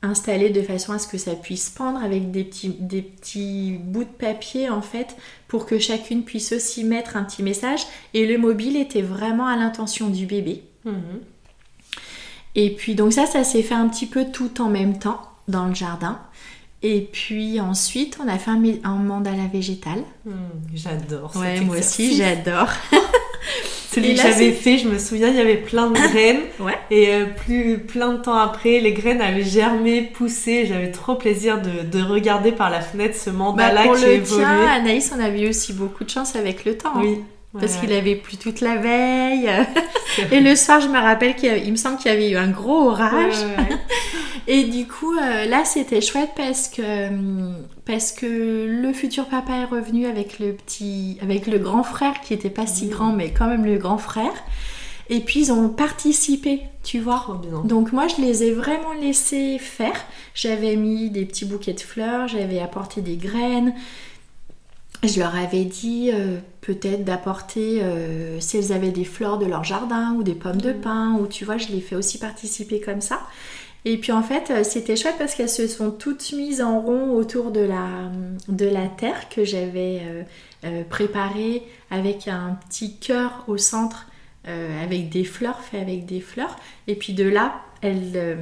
installé 0.03 0.51
de 0.51 0.63
façon 0.63 0.93
à 0.93 0.99
ce 0.99 1.07
que 1.07 1.19
ça 1.19 1.35
puisse 1.35 1.69
pendre 1.69 2.03
avec 2.03 2.31
des 2.31 2.45
petits, 2.45 2.75
des 2.79 3.03
petits 3.03 3.79
bouts 3.81 4.05
de 4.05 4.09
papier 4.09 4.71
en 4.71 4.81
fait 4.81 5.17
pour 5.47 5.67
que 5.67 5.79
chacune 5.79 6.25
puisse 6.25 6.53
aussi 6.53 6.85
mettre 6.85 7.17
un 7.17 7.25
petit 7.25 7.43
message 7.43 7.81
et 8.15 8.27
le 8.27 8.39
mobile 8.39 8.77
était 8.77 9.03
vraiment 9.03 9.47
à 9.47 9.57
l'intention 9.57 10.09
du 10.09 10.27
bébé. 10.27 10.63
Mhm. 10.85 11.21
Et 12.55 12.71
puis 12.71 12.95
donc 12.95 13.13
ça, 13.13 13.27
ça 13.27 13.45
s'est 13.45 13.63
fait 13.63 13.75
un 13.75 13.89
petit 13.89 14.07
peu 14.07 14.27
tout 14.33 14.61
en 14.61 14.69
même 14.69 14.99
temps 14.99 15.21
dans 15.49 15.67
le 15.67 15.75
jardin. 15.75 16.19
Et 16.83 17.03
puis 17.13 17.61
ensuite, 17.61 18.19
on 18.25 18.29
a 18.29 18.39
fait 18.39 18.51
un, 18.51 18.63
un 18.85 18.95
mandala 18.97 19.47
végétal. 19.53 20.03
Hmm, 20.25 20.33
j'adore. 20.75 21.37
Ouais, 21.37 21.61
moi 21.61 21.79
aussi, 21.79 22.17
j'adore. 22.17 22.71
Celui 23.93 24.15
que 24.15 24.23
j'avais 24.23 24.53
fait, 24.53 24.79
je 24.79 24.89
me 24.89 24.99
souviens, 24.99 25.29
il 25.29 25.37
y 25.37 25.41
avait 25.41 25.57
plein 25.57 25.89
de 25.89 25.95
graines. 25.95 26.43
Et 26.91 27.09
euh, 27.09 27.27
plus 27.27 27.79
plein 27.79 28.13
de 28.13 28.23
temps 28.23 28.37
après, 28.37 28.79
les 28.79 28.93
graines 28.93 29.21
avaient 29.21 29.43
germé, 29.43 30.03
poussé. 30.03 30.67
J'avais 30.67 30.93
trop 30.93 31.17
plaisir 31.17 31.61
de, 31.61 31.83
de, 31.83 32.03
regarder 32.03 32.53
par 32.53 32.71
la 32.71 32.81
fenêtre 32.81 33.17
ce 33.17 33.31
mandala 33.31 33.75
bah, 33.75 33.83
pour 33.85 33.97
qui 33.97 34.05
le 34.05 34.13
évoluait. 34.13 34.45
Tien, 34.45 34.71
Anaïs, 34.71 35.13
on 35.17 35.21
avait 35.21 35.43
eu 35.43 35.49
aussi 35.49 35.73
beaucoup 35.73 36.05
de 36.05 36.11
chance 36.11 36.37
avec 36.37 36.65
le 36.65 36.77
temps. 36.77 36.93
Oui. 36.97 37.19
parce 37.59 37.77
qu'il 37.79 37.93
avait 37.93 38.15
plu 38.15 38.37
toute 38.37 38.61
la 38.61 38.77
veille. 38.77 39.51
et 40.31 40.41
le 40.41 40.55
soir, 40.55 40.81
je 40.81 40.87
me 40.87 40.99
rappelle 40.99 41.35
qu'il 41.35 41.71
me 41.71 41.77
semble 41.77 41.97
qu'il 41.97 42.13
y 42.13 42.15
avait 42.15 42.31
eu 42.31 42.37
un 42.37 42.49
gros 42.49 42.91
orage. 42.91 43.45
et 44.47 44.65
du 44.65 44.87
coup, 44.87 45.15
euh, 45.15 45.47
là, 45.47 45.65
c'était 45.65 46.01
chouette 46.01 46.31
parce 46.37 46.69
que, 46.69 47.09
parce 47.85 48.13
que 48.13 48.67
le 48.67 48.93
futur 48.93 49.27
papa 49.27 49.55
est 49.55 49.65
revenu 49.65 50.07
avec 50.07 50.39
le 50.39 50.53
petit, 50.53 51.19
avec 51.23 51.47
le 51.47 51.59
grand 51.59 51.83
frère 51.83 52.21
qui 52.21 52.33
n'était 52.33 52.51
pas 52.51 52.67
si 52.67 52.89
grand, 52.89 53.13
mais 53.13 53.33
quand 53.33 53.47
même 53.47 53.65
le 53.65 53.79
grand 53.79 53.99
frère. 53.99 54.33
Et 55.09 55.21
puis 55.21 55.41
ils 55.41 55.53
ont 55.53 55.69
participé, 55.69 56.63
tu 56.85 57.01
vois. 57.01 57.41
Donc 57.65 57.93
moi 57.93 58.07
je 58.07 58.23
les 58.23 58.45
ai 58.45 58.53
vraiment 58.53 58.93
laissés 58.93 59.59
faire. 59.59 59.97
J'avais 60.35 60.77
mis 60.77 61.11
des 61.11 61.25
petits 61.25 61.45
bouquets 61.45 61.73
de 61.73 61.81
fleurs, 61.81 62.29
j'avais 62.29 62.61
apporté 62.61 63.01
des 63.01 63.17
graines, 63.17 63.75
je 65.03 65.19
leur 65.19 65.35
avais 65.35 65.65
dit 65.65 66.11
euh, 66.13 66.39
peut-être 66.61 67.05
d'apporter, 67.05 67.83
euh, 67.83 68.39
si 68.39 68.59
elles 68.59 68.73
avaient 68.73 68.91
des 68.91 69.05
fleurs 69.05 69.39
de 69.39 69.47
leur 69.47 69.65
jardin 69.65 70.15
ou 70.15 70.23
des 70.23 70.35
pommes 70.35 70.61
de 70.61 70.73
mm. 70.73 70.81
pin, 70.81 71.15
ou 71.15 71.27
tu 71.27 71.45
vois, 71.45 71.57
je 71.57 71.69
les 71.69 71.81
fais 71.81 71.97
aussi 71.97 72.19
participer 72.19 72.81
comme 72.81 73.01
ça. 73.01 73.21
Et 73.85 73.97
puis 73.97 74.13
en 74.13 74.23
fait, 74.23 74.51
euh, 74.51 74.65
c'était 74.65 74.97
chouette 74.97 75.17
parce 75.19 75.35
qu'elles 75.35 75.49
se 75.49 75.67
sont 75.67 75.91
toutes 75.91 76.33
mises 76.33 76.61
en 76.61 76.81
rond 76.81 77.13
autour 77.13 77.51
de 77.51 77.61
la, 77.61 78.11
de 78.49 78.67
la 78.67 78.87
terre 78.87 79.29
que 79.29 79.45
j'avais 79.45 80.03
préparée 80.91 81.63
avec 81.91 82.29
un 82.29 82.59
petit 82.69 82.99
cœur 82.99 83.45
au 83.49 83.57
centre, 83.57 84.07
avec 84.45 85.09
des 85.09 85.25
fleurs, 85.25 85.61
fait 85.61 85.81
avec 85.81 86.05
des 86.05 86.21
fleurs. 86.21 86.57
Et 86.87 86.95
puis 86.95 87.15
de 87.15 87.25
là, 87.25 87.63
elles, 87.81 88.39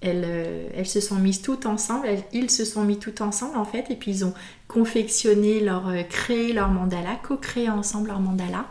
elles, 0.00 0.86
se 0.86 1.00
sont 1.00 1.16
mises 1.16 1.42
toutes 1.42 1.66
ensemble, 1.66 2.08
ils 2.32 2.50
se 2.50 2.64
sont 2.64 2.84
mis 2.84 2.98
toutes 2.98 3.20
ensemble 3.20 3.58
en 3.58 3.66
fait, 3.66 3.90
et 3.90 3.96
puis 3.96 4.12
ils 4.12 4.24
ont 4.24 4.32
confectionner, 4.68 5.60
leur 5.60 5.88
euh, 5.88 6.02
créer 6.02 6.52
leur 6.52 6.68
mandala, 6.68 7.18
co-créer 7.26 7.70
ensemble 7.70 8.08
leur 8.08 8.20
mandala. 8.20 8.66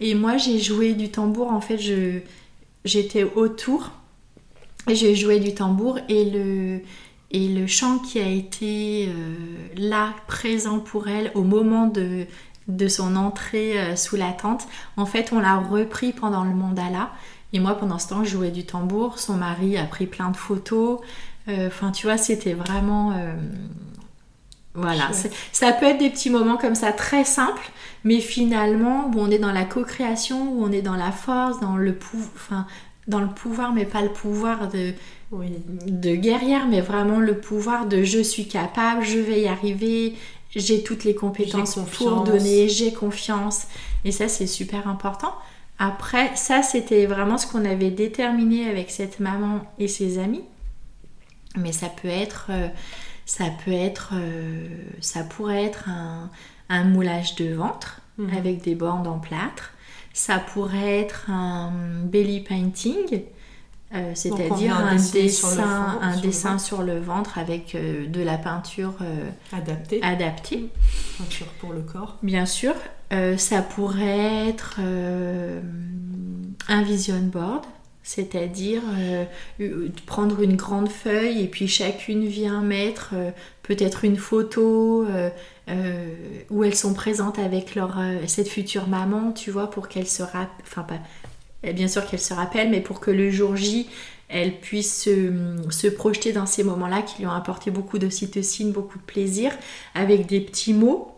Et 0.00 0.14
moi, 0.14 0.36
j'ai 0.36 0.58
joué 0.58 0.92
du 0.92 1.10
tambour. 1.10 1.50
En 1.50 1.60
fait, 1.60 1.78
j'étais 2.84 3.24
autour. 3.24 3.92
J'ai 4.88 5.14
joué 5.14 5.40
du 5.40 5.54
tambour 5.54 5.98
et 6.08 6.24
le, 6.30 6.80
et 7.30 7.48
le 7.48 7.66
chant 7.66 7.98
qui 7.98 8.20
a 8.20 8.28
été 8.28 9.08
euh, 9.08 9.34
là, 9.76 10.14
présent 10.26 10.78
pour 10.78 11.08
elle 11.08 11.32
au 11.34 11.42
moment 11.42 11.86
de, 11.86 12.26
de 12.68 12.88
son 12.88 13.16
entrée 13.16 13.80
euh, 13.80 13.96
sous 13.96 14.16
la 14.16 14.32
tente, 14.32 14.66
en 14.96 15.06
fait, 15.06 15.32
on 15.32 15.40
l'a 15.40 15.56
repris 15.56 16.12
pendant 16.12 16.44
le 16.44 16.54
mandala. 16.54 17.10
Et 17.52 17.60
moi, 17.60 17.74
pendant 17.76 17.98
ce 17.98 18.08
temps, 18.08 18.24
je 18.24 18.30
jouais 18.30 18.50
du 18.50 18.64
tambour. 18.64 19.18
Son 19.18 19.34
mari 19.34 19.76
a 19.76 19.84
pris 19.84 20.06
plein 20.06 20.30
de 20.30 20.36
photos. 20.36 21.00
Enfin, 21.48 21.92
tu 21.92 22.06
vois, 22.06 22.18
c'était 22.18 22.54
vraiment 22.54 23.14
voilà, 24.76 25.10
ça 25.52 25.72
peut 25.72 25.86
être 25.86 25.98
des 25.98 26.10
petits 26.10 26.28
moments 26.28 26.58
comme 26.58 26.74
ça 26.74 26.92
très 26.92 27.24
simples, 27.24 27.70
mais 28.04 28.20
finalement 28.20 29.10
où 29.14 29.20
on 29.20 29.30
est 29.30 29.38
dans 29.38 29.52
la 29.52 29.64
co-création, 29.64 30.52
où 30.52 30.64
on 30.64 30.70
est 30.70 30.82
dans 30.82 30.96
la 30.96 31.12
force, 31.12 31.60
dans 31.60 31.76
le, 31.76 31.98
enfin, 32.34 32.66
dans 33.06 33.20
le 33.20 33.28
pouvoir, 33.28 33.72
mais 33.72 33.84
pas 33.84 34.02
le 34.02 34.12
pouvoir 34.12 34.68
de, 34.68 34.92
de 35.32 36.14
guerrière, 36.14 36.66
mais 36.66 36.80
vraiment 36.80 37.20
le 37.20 37.38
pouvoir 37.38 37.86
de 37.86 38.02
je 38.02 38.20
suis 38.20 38.48
capable, 38.48 39.04
je 39.04 39.18
vais 39.18 39.42
y 39.42 39.48
arriver, 39.48 40.14
j'ai 40.54 40.82
toutes 40.82 41.04
les 41.04 41.14
compétences 41.14 41.78
pour 41.96 42.22
donner, 42.22 42.68
j'ai 42.68 42.92
confiance. 42.92 43.66
Et 44.04 44.12
ça, 44.12 44.28
c'est 44.28 44.46
super 44.46 44.88
important. 44.88 45.34
Après, 45.78 46.34
ça, 46.36 46.62
c'était 46.62 47.06
vraiment 47.06 47.38
ce 47.38 47.46
qu'on 47.46 47.64
avait 47.64 47.90
déterminé 47.90 48.68
avec 48.68 48.90
cette 48.90 49.20
maman 49.20 49.60
et 49.78 49.88
ses 49.88 50.18
amis. 50.18 50.44
Mais 51.56 51.72
ça 51.72 51.88
peut 51.88 52.08
être... 52.08 52.46
Euh, 52.50 52.68
ça 53.26 53.46
peut 53.64 53.72
être, 53.72 54.12
euh, 54.14 54.68
ça 55.00 55.24
pourrait 55.24 55.64
être 55.64 55.88
un, 56.68 56.84
moulage 56.84 57.34
de 57.34 57.52
ventre 57.52 58.00
mhm. 58.18 58.36
avec 58.36 58.62
des 58.62 58.76
bandes 58.76 59.08
en 59.08 59.18
plâtre. 59.18 59.72
Ça 60.16 60.38
pourrait 60.38 61.00
être 61.00 61.30
un 61.30 61.70
belly 62.04 62.40
painting, 62.40 63.22
euh, 63.94 64.12
c'est-à-dire 64.14 64.74
un, 64.74 64.96
dessin, 64.96 65.98
un 66.00 66.16
dessin 66.16 66.58
sur 66.58 66.82
le 66.82 66.98
ventre 66.98 67.36
avec 67.36 67.74
euh, 67.74 68.06
de 68.06 68.22
la 68.22 68.38
peinture 68.38 68.94
adaptée. 69.52 70.02
adaptée. 70.02 70.70
Peinture 71.18 71.48
pour 71.60 71.74
le 71.74 71.82
corps. 71.82 72.16
Bien 72.22 72.46
sûr. 72.46 72.72
ça 73.36 73.60
pourrait 73.60 74.48
être 74.48 74.80
un 76.68 76.82
vision 76.82 77.20
board 77.20 77.66
c'est-à-dire 78.06 78.82
euh, 79.00 79.24
prendre 80.06 80.40
une 80.40 80.54
grande 80.54 80.88
feuille 80.88 81.42
et 81.42 81.48
puis 81.48 81.66
chacune 81.66 82.24
vient 82.24 82.60
mettre 82.60 83.10
euh, 83.14 83.32
peut-être 83.64 84.04
une 84.04 84.16
photo 84.16 85.04
euh, 85.04 85.28
où 86.48 86.62
elles 86.62 86.76
sont 86.76 86.94
présentes 86.94 87.40
avec 87.40 87.74
leur, 87.74 87.98
cette 88.28 88.48
future 88.48 88.86
maman, 88.86 89.32
tu 89.32 89.50
vois, 89.50 89.68
pour 89.68 89.88
qu'elle 89.88 90.06
se 90.06 90.22
rappelle, 90.22 90.46
enfin 90.62 90.84
pas, 90.84 91.72
bien 91.72 91.88
sûr 91.88 92.06
qu'elle 92.06 92.20
se 92.20 92.32
rappelle, 92.32 92.70
mais 92.70 92.80
pour 92.80 93.00
que 93.00 93.10
le 93.10 93.28
jour 93.32 93.56
J, 93.56 93.88
elle 94.28 94.60
puisse 94.60 95.02
se, 95.02 95.88
projeter 95.88 96.32
dans 96.32 96.46
ces 96.46 96.62
moments-là 96.62 97.02
qui 97.02 97.18
lui 97.18 97.26
ont 97.26 97.32
apporté 97.32 97.72
beaucoup 97.72 97.98
d'ocytocine, 97.98 98.70
beaucoup 98.70 98.98
de 98.98 99.04
plaisir, 99.04 99.50
avec 99.96 100.26
des 100.26 100.40
petits 100.40 100.74
mots 100.74 101.12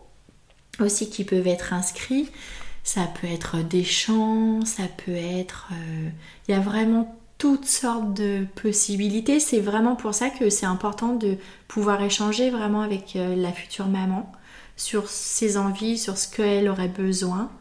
aussi 0.79 1.11
qui 1.11 1.23
peuvent 1.23 1.47
être 1.47 1.71
inscrits. 1.71 2.31
Ça 2.91 3.01
peut 3.03 3.27
être 3.27 3.57
des 3.57 3.83
chants, 3.83 4.65
ça 4.65 4.81
peut 5.05 5.13
être... 5.13 5.67
Euh, 5.73 6.09
il 6.47 6.51
y 6.51 6.55
a 6.55 6.59
vraiment 6.59 7.19
toutes 7.37 7.67
sortes 7.67 8.15
de 8.15 8.47
possibilités. 8.55 9.39
C'est 9.39 9.59
vraiment 9.59 9.95
pour 9.95 10.15
ça 10.15 10.31
que 10.31 10.49
c'est 10.49 10.65
important 10.65 11.13
de 11.13 11.37
pouvoir 11.67 12.01
échanger 12.01 12.49
vraiment 12.49 12.81
avec 12.81 13.15
euh, 13.15 13.35
la 13.35 13.53
future 13.53 13.85
maman 13.85 14.31
sur 14.75 15.07
ses 15.07 15.57
envies, 15.57 15.99
sur 15.99 16.17
ce 16.17 16.35
qu'elle 16.35 16.67
aurait 16.67 16.87
besoin 16.87 17.51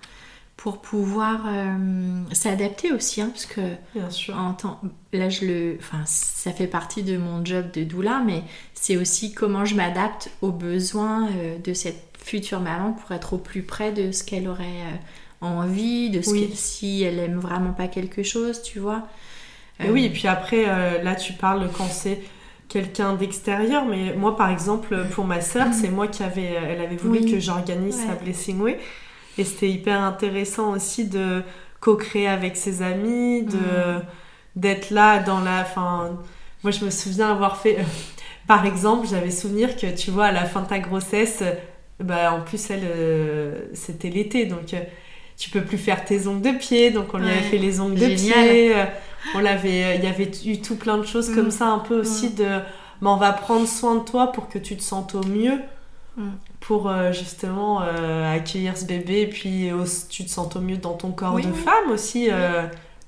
pour 0.56 0.80
pouvoir 0.80 1.44
euh, 1.46 2.22
s'adapter 2.32 2.90
aussi, 2.90 3.20
hein, 3.20 3.28
parce 3.28 3.44
que 3.44 3.60
Bien 3.94 4.08
sûr. 4.08 4.34
En 4.34 4.54
temps, 4.54 4.80
là 5.12 5.28
je 5.28 5.44
le, 5.44 5.76
enfin 5.78 6.04
ça 6.06 6.52
fait 6.52 6.66
partie 6.66 7.02
de 7.02 7.18
mon 7.18 7.44
job 7.44 7.70
de 7.72 7.84
doula, 7.84 8.22
mais 8.24 8.44
c'est 8.72 8.96
aussi 8.96 9.34
comment 9.34 9.66
je 9.66 9.74
m'adapte 9.74 10.30
aux 10.40 10.52
besoins 10.52 11.28
de 11.62 11.74
cette 11.74 12.07
future 12.28 12.60
maman 12.60 12.92
pour 12.92 13.12
être 13.12 13.32
au 13.32 13.38
plus 13.38 13.62
près 13.62 13.90
de 13.90 14.12
ce 14.12 14.22
qu'elle 14.22 14.48
aurait 14.48 14.64
euh, 14.64 14.96
envie, 15.40 16.10
de 16.10 16.20
ce 16.20 16.34
si 16.54 17.02
elle 17.02 17.18
aime 17.18 17.38
vraiment 17.38 17.72
pas 17.72 17.88
quelque 17.88 18.22
chose, 18.22 18.60
tu 18.62 18.78
vois. 18.78 19.08
oui, 19.88 20.04
et 20.04 20.10
puis 20.10 20.28
après, 20.28 20.64
euh, 20.66 21.02
là 21.02 21.14
tu 21.14 21.32
parles 21.32 21.68
quand 21.76 21.88
c'est 21.88 22.20
quelqu'un 22.68 23.14
d'extérieur, 23.14 23.86
mais 23.86 24.14
moi 24.14 24.36
par 24.36 24.50
exemple, 24.50 25.06
pour 25.12 25.24
ma 25.24 25.40
sœur, 25.40 25.68
c'est 25.72 25.88
moi 25.88 26.06
qui 26.06 26.22
avait, 26.22 26.52
elle 26.68 26.82
avait 26.82 26.96
voulu 26.96 27.20
que 27.24 27.40
j'organise 27.40 27.96
sa 28.06 28.14
Blessing 28.14 28.60
Way, 28.60 28.78
et 29.38 29.44
c'était 29.44 29.70
hyper 29.70 30.02
intéressant 30.02 30.72
aussi 30.72 31.06
de 31.06 31.42
co-créer 31.80 32.28
avec 32.28 32.56
ses 32.56 32.82
amis, 32.82 33.44
de 33.44 33.56
mm. 33.56 34.02
d'être 34.56 34.90
là 34.90 35.20
dans 35.20 35.40
la, 35.40 35.64
fin, 35.64 36.18
moi 36.62 36.72
je 36.72 36.84
me 36.84 36.90
souviens 36.90 37.30
avoir 37.30 37.56
fait, 37.56 37.78
par 38.46 38.66
exemple, 38.66 39.06
j'avais 39.08 39.30
souvenir 39.30 39.76
que 39.76 39.86
tu 39.86 40.10
vois 40.10 40.26
à 40.26 40.32
la 40.32 40.44
fin 40.44 40.60
de 40.60 40.66
ta 40.66 40.78
grossesse, 40.78 41.42
bah, 42.00 42.32
en 42.32 42.40
plus, 42.40 42.70
elle, 42.70 42.84
euh, 42.84 43.60
c'était 43.74 44.10
l'été, 44.10 44.46
donc 44.46 44.72
euh, 44.72 44.80
tu 45.36 45.50
peux 45.50 45.62
plus 45.62 45.78
faire 45.78 46.04
tes 46.04 46.26
ongles 46.26 46.52
de 46.52 46.56
pied, 46.56 46.90
donc 46.90 47.12
on 47.12 47.18
lui 47.18 47.28
avait 47.28 47.40
fait 47.40 47.58
les 47.58 47.80
ongles 47.80 47.98
de 47.98 48.06
pied. 48.06 48.76
Euh, 48.76 48.84
on 49.34 49.40
l'avait, 49.40 49.96
il 49.96 50.04
y 50.04 50.06
avait 50.06 50.30
eu 50.46 50.60
tout 50.60 50.76
plein 50.76 50.98
de 50.98 51.06
choses 51.06 51.34
comme 51.34 51.48
mm. 51.48 51.52
ça, 51.52 51.66
un 51.66 51.80
peu 51.80 52.00
aussi 52.00 52.28
mm. 52.28 52.34
de, 52.34 52.58
bah, 53.02 53.10
on 53.10 53.16
va 53.16 53.32
prendre 53.32 53.66
soin 53.66 53.96
de 53.96 54.04
toi 54.04 54.30
pour 54.32 54.48
que 54.48 54.58
tu 54.58 54.76
te 54.76 54.82
sentes 54.82 55.14
au 55.16 55.24
mieux, 55.24 55.58
mm. 56.16 56.28
pour 56.60 56.92
justement 57.12 57.80
accueillir 57.80 58.76
ce 58.76 58.84
bébé, 58.84 59.22
et 59.22 59.26
puis 59.26 59.70
tu 60.08 60.24
te 60.24 60.30
sens 60.30 60.54
au 60.54 60.60
mieux 60.60 60.76
dans 60.76 60.94
ton 60.94 61.10
corps 61.10 61.36
de 61.36 61.52
femme 61.52 61.90
aussi 61.92 62.28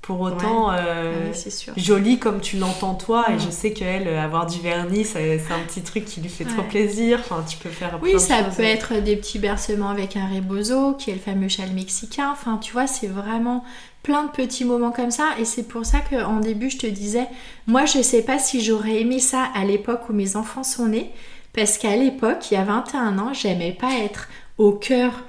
pour 0.02 0.20
autant 0.20 0.70
euh, 0.72 1.30
ah 1.30 1.72
jolie 1.76 2.18
comme 2.18 2.40
tu 2.40 2.56
l'entends 2.56 2.94
toi. 2.94 3.26
Et 3.30 3.38
je 3.38 3.50
sais 3.50 3.72
qu'elle, 3.72 4.08
euh, 4.08 4.22
avoir 4.22 4.46
du 4.46 4.58
vernis, 4.60 5.04
c'est 5.04 5.40
un 5.50 5.60
petit 5.66 5.82
truc 5.82 6.04
qui 6.04 6.20
lui 6.20 6.28
fait 6.30 6.44
trop 6.44 6.62
plaisir. 6.62 7.18
Enfin, 7.20 7.44
tu 7.46 7.58
peux 7.58 7.68
faire 7.68 7.98
Oui, 8.02 8.18
ça 8.18 8.42
peut 8.42 8.62
être 8.62 8.94
des 9.02 9.16
petits 9.16 9.38
bercements 9.38 9.90
avec 9.90 10.16
un 10.16 10.26
rebozo, 10.26 10.94
qui 10.94 11.10
est 11.10 11.14
le 11.14 11.20
fameux 11.20 11.48
châle 11.48 11.72
mexicain. 11.72 12.30
Enfin, 12.32 12.58
tu 12.58 12.72
vois, 12.72 12.86
c'est 12.86 13.08
vraiment 13.08 13.62
plein 14.02 14.24
de 14.24 14.30
petits 14.30 14.64
moments 14.64 14.90
comme 14.90 15.10
ça. 15.10 15.28
Et 15.38 15.44
c'est 15.44 15.64
pour 15.64 15.84
ça 15.84 15.98
qu'en 16.00 16.40
début, 16.40 16.70
je 16.70 16.78
te 16.78 16.86
disais, 16.86 17.26
moi, 17.66 17.84
je 17.84 18.00
sais 18.02 18.22
pas 18.22 18.38
si 18.38 18.62
j'aurais 18.62 19.02
aimé 19.02 19.18
ça 19.18 19.48
à 19.54 19.64
l'époque 19.64 20.08
où 20.08 20.12
mes 20.12 20.36
enfants 20.36 20.64
sont 20.64 20.86
nés. 20.86 21.10
Parce 21.52 21.78
qu'à 21.78 21.96
l'époque, 21.96 22.50
il 22.50 22.54
y 22.54 22.56
a 22.56 22.64
21 22.64 23.18
ans, 23.18 23.32
j'aimais 23.34 23.72
pas 23.72 23.92
être 23.98 24.28
au 24.56 24.72
cœur 24.72 25.24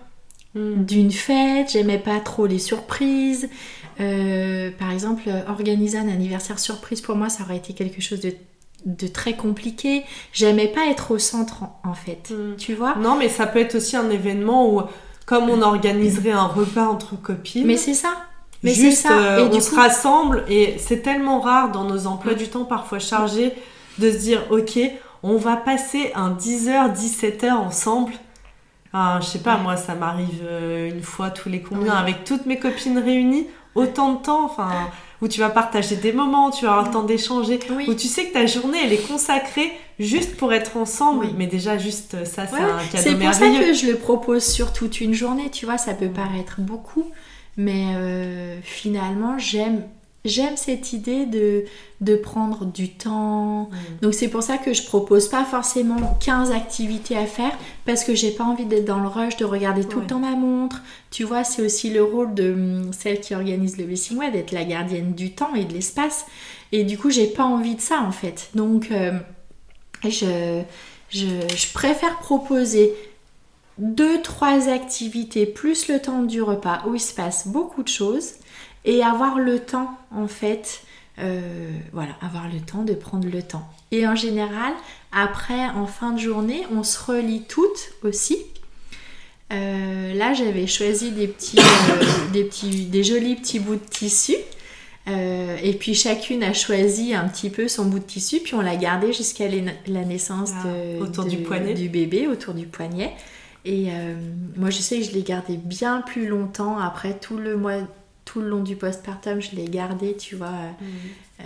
hmm. 0.54 0.84
d'une 0.86 1.12
fête, 1.12 1.72
j'aimais 1.72 1.98
pas 1.98 2.20
trop 2.20 2.46
les 2.46 2.60
surprises. 2.60 3.50
Euh, 4.02 4.72
par 4.78 4.92
exemple, 4.92 5.24
organiser 5.48 5.98
un 5.98 6.08
anniversaire 6.08 6.60
surprise 6.60 7.02
pour 7.02 7.16
moi, 7.16 7.30
ça 7.30 7.44
aurait 7.44 7.58
été 7.58 7.74
quelque 7.74 8.02
chose 8.02 8.20
de, 8.22 9.08
très 9.08 9.34
compliqué. 9.34 10.04
J'aimais 10.34 10.68
pas 10.68 10.88
être 10.88 11.12
au 11.12 11.20
centre 11.20 11.64
en, 11.84 11.94
fait, 11.94 12.32
hmm. 12.32 12.56
tu 12.58 12.74
vois? 12.74 12.96
Non, 12.96 13.16
mais 13.16 13.30
ça 13.30 13.46
peut 13.46 13.60
être 13.60 13.76
aussi 13.76 13.96
un 13.96 14.10
événement 14.10 14.74
où, 14.74 14.82
comme 15.26 15.50
on 15.50 15.62
organiserait 15.62 16.32
un 16.32 16.48
repas 16.48 16.88
entre 16.88 17.16
copines. 17.16 17.66
Mais 17.66 17.78
c'est 17.78 17.94
ça. 17.94 18.14
Mais 18.64 18.74
juste, 18.74 19.04
ça. 19.04 19.18
Euh, 19.18 19.50
on 19.52 19.60
se 19.60 19.74
rassemble 19.76 20.44
et 20.48 20.76
c'est 20.78 21.02
tellement 21.02 21.40
rare 21.40 21.72
dans 21.72 21.84
nos 21.84 22.08
emplois 22.08 22.34
du 22.34 22.48
temps 22.48 22.66
parfois 22.66 23.00
chargés 23.00 23.54
de 23.98 24.12
se 24.12 24.18
dire, 24.18 24.44
ok, 24.52 24.80
on 25.24 25.38
va 25.38 25.56
passer 25.56 26.12
un 26.16 26.32
10h, 26.32 26.94
17h 26.94 27.52
ensemble 27.52 28.14
Ah, 28.94 29.20
je 29.22 29.28
sais 29.28 29.40
pas, 29.40 29.58
moi, 29.58 29.78
ça 29.78 29.96
m'arrive 29.96 30.42
euh, 30.44 30.90
une 30.90 31.02
fois 31.02 31.32
tous 31.32 31.50
les 31.50 31.62
combien, 31.62 31.94
avec 31.94 32.24
toutes 32.24 32.46
mes 32.46 32.60
copines 32.60 33.00
réunies, 33.00 33.48
autant 33.76 34.14
de 34.14 34.22
temps, 34.22 34.46
enfin, 34.46 34.72
où 35.22 35.28
tu 35.28 35.40
vas 35.40 35.50
partager 35.50 35.96
des 35.96 36.12
moments, 36.12 36.52
tu 36.52 36.66
vas 36.66 36.72
avoir 36.72 36.86
le 36.88 36.92
temps 36.92 37.04
d'échanger, 37.04 37.60
où 37.88 37.94
tu 37.94 38.08
sais 38.08 38.26
que 38.28 38.34
ta 38.34 38.46
journée, 38.46 38.80
elle 38.84 38.94
est 38.94 39.08
consacrée 39.08 39.72
juste 40.00 40.36
pour 40.36 40.54
être 40.54 40.78
ensemble. 40.78 41.28
Mais 41.38 41.48
déjà, 41.48 41.78
juste 41.78 42.16
euh, 42.16 42.26
ça, 42.26 42.48
c'est 42.48 42.56
un 42.56 42.78
cadeau. 42.78 43.04
C'est 43.04 43.16
pour 43.16 43.34
ça 43.34 43.50
que 43.50 43.74
je 43.74 43.88
le 43.88 43.98
propose 43.98 44.44
sur 44.44 44.74
toute 44.74 45.00
une 45.00 45.14
journée, 45.14 45.50
tu 45.50 45.66
vois, 45.66 45.78
ça 45.78 45.94
peut 45.94 46.10
paraître 46.10 46.60
beaucoup, 46.60 47.10
mais 47.58 47.94
euh, 47.96 48.60
finalement, 48.64 49.38
j'aime 49.38 49.84
j'aime 50.26 50.56
cette 50.58 50.94
idée 50.94 51.26
de, 51.26 51.66
de 52.00 52.16
prendre 52.16 52.66
du 52.66 52.90
temps. 52.90 53.64
Mm. 53.64 53.78
Donc 54.02 54.14
c'est 54.14 54.28
pour 54.28 54.44
ça 54.44 54.58
que 54.58 54.74
je 54.74 54.84
propose 54.84 55.28
pas 55.28 55.44
forcément 55.44 56.18
15 56.24 56.52
activités 56.52 57.18
à 57.18 57.26
faire 57.26 57.58
parce 57.86 58.04
que 58.04 58.14
j'ai 58.14 58.32
pas 58.32 58.44
envie 58.44 58.66
d'être 58.66 58.86
dans 58.86 59.00
le 59.00 59.08
rush, 59.08 59.38
de 59.38 59.46
regarder 59.46 59.84
tout 59.84 60.00
le 60.00 60.08
temps 60.08 60.20
ma 60.20 60.36
montre. 60.36 60.82
Tu 61.10 61.24
vois, 61.24 61.44
c'est 61.44 61.62
aussi 61.62 61.90
le 61.90 62.04
rôle 62.04 62.34
de 62.34 62.54
hum, 62.54 62.94
celle 62.94 63.20
qui 63.20 63.34
organise 63.34 63.78
le 63.78 63.86
Blessing 63.86 64.18
Way, 64.18 64.32
d'être 64.32 64.52
la 64.52 64.64
gardienne 64.64 65.14
du 65.14 65.32
temps 65.32 65.56
et 65.56 65.66
de 65.66 65.74
l'espace. 65.74 66.26
Et 66.72 66.84
du 66.84 66.98
coup, 66.98 67.10
j'ai 67.10 67.28
pas 67.28 67.44
envie 67.44 67.76
de 67.76 67.82
ça 67.82 68.02
en 68.02 68.12
fait. 68.12 68.50
Donc 68.56 68.90
euh, 68.92 69.12
je, 70.04 70.62
je, 71.10 71.26
je 71.56 71.74
préfère 71.74 72.18
proposer 72.20 72.94
deux, 73.78 74.22
trois 74.22 74.70
activités 74.70 75.46
plus 75.46 75.88
le 75.88 76.00
temps 76.00 76.22
du 76.22 76.42
repas 76.42 76.84
où 76.88 76.96
il 76.96 77.00
se 77.00 77.14
passe 77.14 77.48
beaucoup 77.48 77.82
de 77.82 77.88
choses 77.88 78.34
et 78.86 79.04
avoir 79.04 79.40
le 79.40 79.60
temps 79.60 79.98
en 80.16 80.28
fait, 80.28 80.84
euh, 81.20 81.72
voilà, 81.94 82.14
avoir 82.22 82.48
le 82.48 82.60
temps 82.60 82.84
de 82.84 82.94
prendre 82.94 83.28
le 83.28 83.44
temps. 83.44 83.68
Et 83.92 84.08
en 84.08 84.16
général, 84.16 84.74
après, 85.12 85.66
en 85.76 85.86
fin 85.86 86.12
de 86.12 86.20
journée, 86.20 86.64
on 86.74 86.84
se 86.84 87.00
relie 87.00 87.44
toutes 87.48 87.92
aussi. 88.04 88.38
Euh, 89.52 90.14
là, 90.14 90.34
j'avais 90.34 90.68
choisi 90.68 91.12
des 91.12 91.28
petits, 91.28 91.60
euh, 91.60 92.30
des 92.34 92.44
petits, 92.46 92.86
des 92.86 93.04
jolis 93.04 93.36
petits 93.36 93.60
bouts 93.60 93.76
de 93.76 93.90
tissu. 93.90 94.36
et 95.08 95.74
puis 95.74 95.94
chacune 95.94 96.42
a 96.44 96.54
choisi 96.54 97.14
un 97.14 97.28
petit 97.28 97.50
peu 97.50 97.68
son 97.68 97.86
bout 97.86 98.00
de 98.00 98.06
tissu, 98.06 98.40
puis 98.40 98.56
on 98.56 98.62
l'a 98.62 98.78
gardé 98.78 99.12
jusqu'à 99.12 99.46
la 99.88 100.06
naissance 100.06 100.52
ah, 100.56 100.68
de, 100.68 101.02
autour 101.02 101.26
du, 101.26 101.38
poignet. 101.38 101.74
du 101.74 101.90
bébé, 101.90 102.28
autour 102.28 102.54
du 102.54 102.66
poignet. 102.66 103.14
Et 103.66 103.90
moi, 104.56 104.70
je 104.70 104.78
sais 104.78 105.00
que 105.00 105.06
je 105.06 105.12
l'ai 105.12 105.22
gardé 105.22 105.58
bien 105.58 106.02
plus 106.02 106.28
longtemps 106.28 106.80
après 106.80 107.20
tout 107.20 107.38
le 107.38 107.58
mois, 107.58 107.82
tout 108.32 108.40
le 108.40 108.48
long 108.48 108.62
du 108.62 108.76
postpartum, 108.76 109.42
je 109.42 109.56
l'ai 109.56 109.66
gardé, 109.66 110.16
tu 110.16 110.36
vois. 110.36 110.48
Mhm. 110.48 110.88
Euh, 111.42 111.44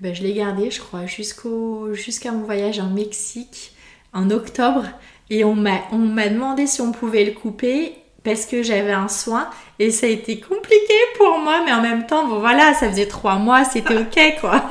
ben, 0.00 0.14
je 0.14 0.22
l'ai 0.22 0.34
gardé, 0.34 0.70
je 0.70 0.80
crois, 0.80 1.06
jusqu'au, 1.06 1.94
jusqu'à 1.94 2.32
mon 2.32 2.44
voyage 2.44 2.78
en 2.78 2.90
Mexique 2.90 3.72
en 4.12 4.30
octobre. 4.30 4.84
Et 5.30 5.44
on 5.44 5.54
m'a, 5.54 5.80
on 5.92 5.98
m'a 5.98 6.28
demandé 6.28 6.66
si 6.66 6.80
on 6.80 6.92
pouvait 6.92 7.24
le 7.24 7.32
couper 7.32 7.94
parce 8.22 8.44
que 8.44 8.62
j'avais 8.62 8.92
un 8.92 9.08
soin 9.08 9.48
et 9.78 9.90
ça 9.90 10.06
a 10.06 10.08
été 10.08 10.40
compliqué 10.40 10.94
pour 11.16 11.38
moi, 11.38 11.62
mais 11.64 11.72
en 11.72 11.80
même 11.80 12.06
temps, 12.06 12.26
bon 12.26 12.40
voilà, 12.40 12.74
ça 12.74 12.90
faisait 12.90 13.06
trois 13.06 13.36
mois, 13.36 13.64
c'était 13.64 13.96
ok 13.96 14.40
quoi. 14.40 14.64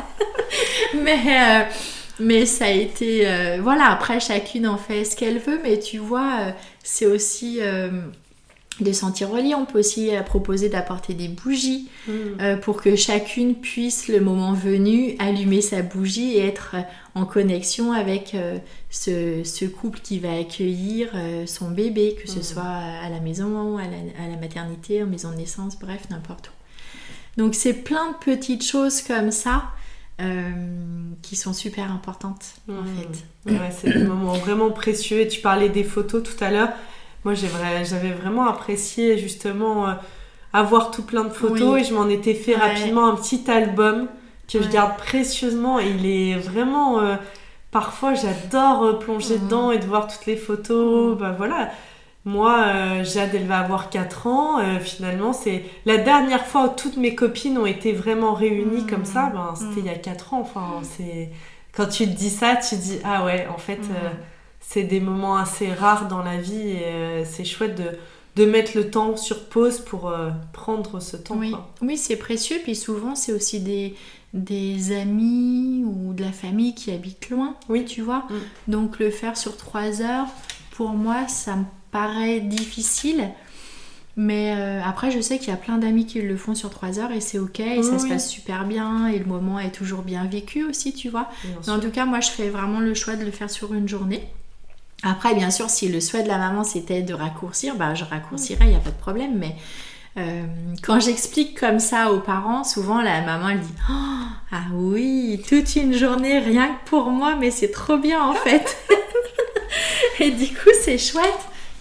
mais, 0.93 1.19
euh, 1.27 1.63
mais 2.19 2.45
ça 2.45 2.65
a 2.65 2.69
été, 2.69 3.27
euh, 3.27 3.59
voilà, 3.61 3.85
après 3.91 4.19
chacune 4.19 4.67
en 4.67 4.77
fait 4.77 5.05
ce 5.05 5.15
qu'elle 5.15 5.39
veut, 5.39 5.59
mais 5.63 5.79
tu 5.79 5.99
vois, 5.99 6.53
c'est 6.83 7.05
aussi 7.05 7.59
de 8.81 8.91
sentir 8.91 9.29
relié. 9.29 9.55
On 9.55 9.65
peut 9.65 9.79
aussi 9.79 10.15
euh, 10.15 10.21
proposer 10.21 10.69
d'apporter 10.69 11.13
des 11.13 11.27
bougies 11.27 11.89
mm. 12.07 12.11
euh, 12.41 12.57
pour 12.57 12.81
que 12.81 12.95
chacune 12.95 13.55
puisse, 13.55 14.07
le 14.07 14.19
moment 14.19 14.53
venu, 14.53 15.15
allumer 15.19 15.61
sa 15.61 15.81
bougie 15.81 16.33
et 16.33 16.45
être 16.45 16.71
euh, 16.75 16.81
en 17.13 17.25
connexion 17.25 17.93
avec 17.93 18.35
ce, 18.89 19.65
couple 19.67 19.99
qui 20.01 20.19
va 20.19 20.37
accueillir 20.37 21.11
son 21.45 21.71
bébé, 21.71 22.17
que 22.21 22.29
ce 22.29 22.39
mm. 22.39 22.43
soit 22.43 22.63
à 22.63 23.09
la 23.09 23.21
maison, 23.21 23.77
à 23.77 23.83
la, 23.83 24.35
maternité, 24.35 25.01
en 25.01 25.05
maison 25.05 25.31
de 25.31 25.37
naissance, 25.37 25.79
bref, 25.79 26.01
n'importe 26.09 26.49
où. 26.49 27.41
Donc 27.41 27.55
c'est 27.55 27.71
plein 27.71 28.11
de 28.11 28.17
petites 28.17 28.65
choses 28.65 29.01
comme 29.01 29.31
ça. 29.31 29.71
qui 31.21 31.37
sont 31.37 31.53
super 31.53 31.89
importantes 31.89 32.47
en 32.67 32.81
mm. 32.81 32.87
fait. 32.97 33.51
Ouais, 33.53 33.71
c'est 33.71 33.93
des 33.93 34.03
moments 34.03 34.33
vraiment 34.33 34.71
précieux. 34.71 35.21
Et 35.21 35.29
tu 35.29 35.39
parlais 35.39 35.69
des 35.69 35.85
photos 35.85 36.21
tout 36.21 36.43
à 36.43 36.51
l'heure. 36.51 36.73
Moi, 37.25 37.33
j'avais 37.33 38.11
vraiment 38.11 38.47
apprécié 38.47 39.17
justement 39.17 39.87
euh, 39.87 39.93
avoir 40.53 40.91
tout 40.91 41.01
plein 41.01 41.23
de 41.23 41.31
photos 41.31 41.81
et 41.81 41.83
je 41.83 41.93
m'en 41.95 42.07
étais 42.07 42.35
fait 42.35 42.55
rapidement 42.55 43.07
un 43.07 43.15
petit 43.15 43.49
album 43.49 44.07
que 44.47 44.61
je 44.61 44.69
garde 44.69 44.95
précieusement 44.97 45.79
et 45.79 45.89
il 45.89 46.05
est 46.05 46.35
vraiment... 46.37 46.99
Euh, 46.99 47.15
parfois, 47.71 48.13
j'adore 48.13 48.83
euh, 48.83 48.93
plonger 48.93 49.39
mhm. 49.39 49.43
dedans 49.43 49.71
et 49.71 49.79
de 49.79 49.85
voir 49.85 50.07
toutes 50.07 50.27
les 50.27 50.35
photos. 50.35 51.17
Bah 51.17 51.33
voilà. 51.35 51.71
Moi, 52.25 53.03
Jade, 53.03 53.31
elle 53.33 53.45
va 53.45 53.59
avoir 53.59 53.91
4 53.91 54.25
ans. 54.25 54.79
finalement, 54.79 55.31
c'est 55.31 55.63
la 55.85 55.97
dernière 55.97 56.47
fois 56.47 56.65
où 56.65 56.75
toutes 56.75 56.97
mes 56.97 57.13
copines 57.13 57.57
ont 57.59 57.67
été 57.67 57.91
vraiment 57.91 58.33
réunies 58.33 58.81
mhm. 58.81 58.89
comme 58.89 59.05
ça. 59.05 59.31
Ben, 59.31 59.53
c'était 59.55 59.81
il 59.81 59.85
y 59.85 59.89
a 59.89 59.97
4 59.97 60.33
ans. 60.33 60.41
Enfin, 60.41 60.79
c'est 60.81 61.29
quand 61.71 61.87
tu 61.87 62.05
te 62.05 62.17
dis 62.17 62.31
ça, 62.31 62.55
tu 62.55 62.75
te 62.77 62.81
dis 62.81 62.99
ah 63.03 63.25
ouais, 63.25 63.47
en 63.53 63.59
fait, 63.59 63.81
c'est 64.67 64.83
des 64.83 64.99
moments 64.99 65.37
assez 65.37 65.71
rares 65.71 66.07
dans 66.07 66.23
la 66.23 66.37
vie 66.37 66.69
et 66.69 66.85
euh, 66.85 67.25
c'est 67.25 67.45
chouette 67.45 67.75
de, 67.75 67.97
de, 68.35 68.49
mettre 68.49 68.71
le 68.75 68.89
temps 68.89 69.15
sur 69.15 69.45
pause 69.45 69.79
pour 69.79 70.09
euh, 70.09 70.31
prendre 70.53 70.99
ce 70.99 71.17
temps. 71.17 71.37
Oui, 71.37 71.53
oui 71.81 71.97
c'est 71.97 72.15
précieux. 72.15 72.57
Puis 72.63 72.75
souvent, 72.75 73.15
c'est 73.15 73.31
aussi 73.31 73.59
des, 73.59 73.95
des 74.33 74.91
amis 74.95 75.83
ou 75.85 76.13
de 76.13 76.23
la 76.23 76.31
famille 76.31 76.73
qui 76.73 76.91
habitent 76.91 77.29
loin. 77.29 77.55
Oui. 77.69 77.85
Tu 77.85 78.01
vois 78.01 78.25
mm. 78.29 78.71
Donc, 78.71 78.99
le 78.99 79.11
faire 79.11 79.37
sur 79.37 79.55
trois 79.55 80.01
heures, 80.01 80.27
pour 80.71 80.89
moi, 80.89 81.27
ça 81.27 81.55
me 81.55 81.65
paraît 81.91 82.39
difficile. 82.39 83.29
Mais 84.17 84.55
euh, 84.57 84.81
après, 84.83 85.11
je 85.11 85.19
sais 85.19 85.37
qu'il 85.37 85.49
y 85.49 85.53
a 85.53 85.57
plein 85.57 85.77
d'amis 85.77 86.05
qui 86.05 86.21
le 86.21 86.37
font 86.37 86.55
sur 86.55 86.69
trois 86.69 86.99
heures 86.99 87.11
et 87.11 87.19
c'est 87.19 87.37
ok, 87.37 87.59
et 87.59 87.83
ça 87.83 87.99
se 87.99 88.07
passe 88.07 88.29
super 88.29 88.65
bien 88.65 89.07
et 89.07 89.19
le 89.19 89.25
moment 89.25 89.59
est 89.59 89.71
toujours 89.71 90.03
bien 90.03 90.23
vécu 90.23 90.63
aussi, 90.63 90.93
tu 90.93 91.09
vois. 91.09 91.29
en 91.67 91.79
tout 91.79 91.91
cas, 91.91 92.05
moi, 92.05 92.21
je 92.21 92.29
fais 92.29 92.49
vraiment 92.49 92.79
le 92.79 92.93
choix 92.93 93.17
de 93.17 93.25
le 93.25 93.31
faire 93.31 93.49
sur 93.49 93.73
une 93.73 93.89
journée. 93.89 94.25
Après, 95.07 95.35
bien 95.35 95.51
sûr, 95.51 95.69
si 95.69 95.87
le 95.87 96.01
souhait 96.01 96.23
de 96.23 96.27
la 96.27 96.39
maman 96.39 96.63
c'était 96.63 97.03
de 97.03 97.13
raccourcir, 97.13 97.75
bah, 97.75 97.93
je 97.93 98.03
raccourcirai, 98.03 98.65
il 98.65 98.69
n'y 98.71 98.75
a 98.75 98.79
pas 98.79 98.89
de 98.89 98.95
problème. 98.95 99.37
Mais 99.37 99.55
euh, 100.17 100.43
quand 100.81 100.99
j'explique 100.99 101.59
comme 101.59 101.79
ça 101.79 102.11
aux 102.11 102.19
parents, 102.19 102.63
souvent 102.63 103.01
la 103.03 103.21
maman 103.21 103.49
elle 103.49 103.59
dit 103.59 103.73
oh, 103.87 104.25
Ah 104.51 104.63
oui, 104.73 105.43
toute 105.47 105.75
une 105.75 105.93
journée 105.93 106.39
rien 106.39 106.69
que 106.69 106.89
pour 106.89 107.11
moi, 107.11 107.35
mais 107.39 107.51
c'est 107.51 107.69
trop 107.69 107.97
bien 107.97 108.19
en 108.19 108.33
fait. 108.33 108.75
Et 110.19 110.31
du 110.31 110.47
coup, 110.47 110.71
c'est 110.81 110.97
chouette. 110.97 111.25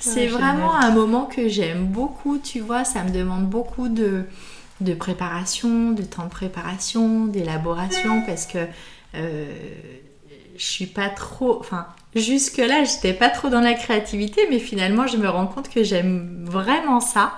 C'est 0.00 0.26
vraiment 0.26 0.74
un 0.74 0.90
moment 0.90 1.24
que 1.24 1.48
j'aime 1.48 1.86
beaucoup, 1.86 2.36
tu 2.36 2.60
vois, 2.60 2.84
ça 2.84 3.04
me 3.04 3.10
demande 3.10 3.48
beaucoup 3.48 3.88
de, 3.88 4.24
de 4.82 4.92
préparation, 4.92 5.92
de 5.92 6.02
temps 6.02 6.24
de 6.24 6.30
préparation, 6.30 7.24
d'élaboration, 7.24 8.20
parce 8.26 8.44
que 8.44 8.58
euh, 9.14 9.46
je 10.56 10.64
suis 10.64 10.86
pas 10.86 11.08
trop. 11.08 11.58
Enfin, 11.60 11.86
jusque-là, 12.14 12.84
j'étais 12.84 13.12
pas 13.12 13.28
trop 13.28 13.48
dans 13.48 13.60
la 13.60 13.74
créativité, 13.74 14.42
mais 14.50 14.58
finalement, 14.58 15.06
je 15.06 15.16
me 15.16 15.28
rends 15.28 15.46
compte 15.46 15.68
que 15.68 15.82
j'aime 15.82 16.44
vraiment 16.48 17.00
ça 17.00 17.32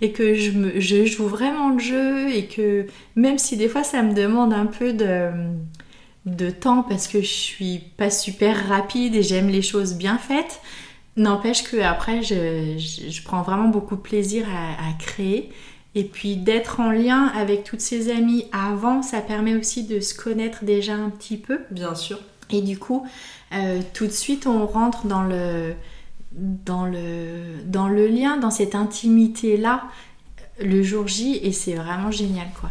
et 0.00 0.12
que 0.12 0.34
je, 0.34 1.06
joue 1.06 1.26
vraiment 1.26 1.70
le 1.70 1.78
jeu 1.78 2.30
et 2.30 2.46
que 2.46 2.86
même 3.14 3.38
si 3.38 3.56
des 3.56 3.68
fois 3.68 3.82
ça 3.82 4.02
me 4.02 4.12
demande 4.12 4.52
un 4.52 4.66
peu 4.66 4.92
de, 4.92 6.50
temps 6.50 6.82
parce 6.82 7.08
que 7.08 7.20
je 7.20 7.26
suis 7.26 7.78
pas 7.96 8.10
super 8.10 8.68
rapide 8.68 9.14
et 9.14 9.22
j'aime 9.22 9.48
les 9.48 9.62
choses 9.62 9.94
bien 9.94 10.18
faites, 10.18 10.60
n'empêche 11.16 11.64
que 11.64 11.78
après 11.78 12.22
je, 12.22 13.22
prends 13.24 13.42
vraiment 13.42 13.68
beaucoup 13.68 13.96
de 13.96 14.02
plaisir 14.02 14.46
à, 14.50 14.88
à 14.88 14.92
créer. 14.98 15.50
Et 15.94 16.04
puis 16.04 16.36
d'être 16.36 16.80
en 16.80 16.90
lien 16.90 17.28
avec 17.28 17.64
toutes 17.64 17.80
ces 17.80 18.10
amies 18.10 18.44
avant, 18.52 19.00
ça 19.00 19.22
permet 19.22 19.54
aussi 19.54 19.84
de 19.84 20.00
se 20.00 20.14
connaître 20.14 20.62
déjà 20.62 20.92
un 20.92 21.08
petit 21.08 21.38
peu. 21.38 21.60
Bien 21.70 21.94
sûr. 21.94 22.18
Et 22.50 22.62
du 22.62 22.78
coup, 22.78 23.06
euh, 23.52 23.80
tout 23.92 24.06
de 24.06 24.12
suite, 24.12 24.46
on 24.46 24.66
rentre 24.66 25.06
dans 25.06 25.22
le, 25.22 25.74
dans 26.32 26.86
le, 26.86 27.62
dans 27.64 27.88
le 27.88 28.06
lien, 28.06 28.36
dans 28.36 28.50
cette 28.50 28.74
intimité-là, 28.74 29.84
le 30.60 30.82
jour 30.82 31.06
J, 31.06 31.38
et 31.42 31.52
c'est 31.52 31.74
vraiment 31.74 32.10
génial, 32.10 32.48
quoi. 32.60 32.70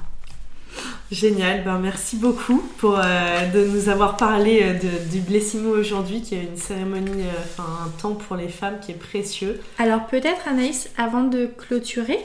Génial, 1.12 1.64
ben 1.64 1.80
merci 1.80 2.18
beaucoup 2.18 2.62
pour 2.78 2.98
euh, 2.98 3.52
de 3.52 3.66
nous 3.66 3.90
avoir 3.90 4.18
parlé 4.18 4.62
euh, 4.62 4.74
de, 4.74 5.10
du 5.10 5.22
Blessimo 5.22 5.70
aujourd'hui, 5.70 6.22
qui 6.22 6.36
est 6.36 6.44
une 6.44 6.58
cérémonie, 6.58 7.24
enfin 7.44 7.64
un 7.86 7.90
temps 8.02 8.16
pour 8.16 8.36
les 8.36 8.50
femmes 8.50 8.80
qui 8.82 8.92
est 8.92 9.00
précieux. 9.00 9.62
Alors 9.78 10.08
peut-être 10.08 10.48
Anaïs, 10.48 10.90
avant 10.98 11.24
de 11.24 11.46
clôturer, 11.46 12.20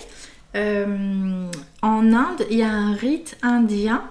en 0.55 2.13
Inde, 2.13 2.47
il 2.51 2.59
y 2.59 2.63
a 2.63 2.73
un 2.73 2.93
rite 2.95 3.37
indien 3.43 4.03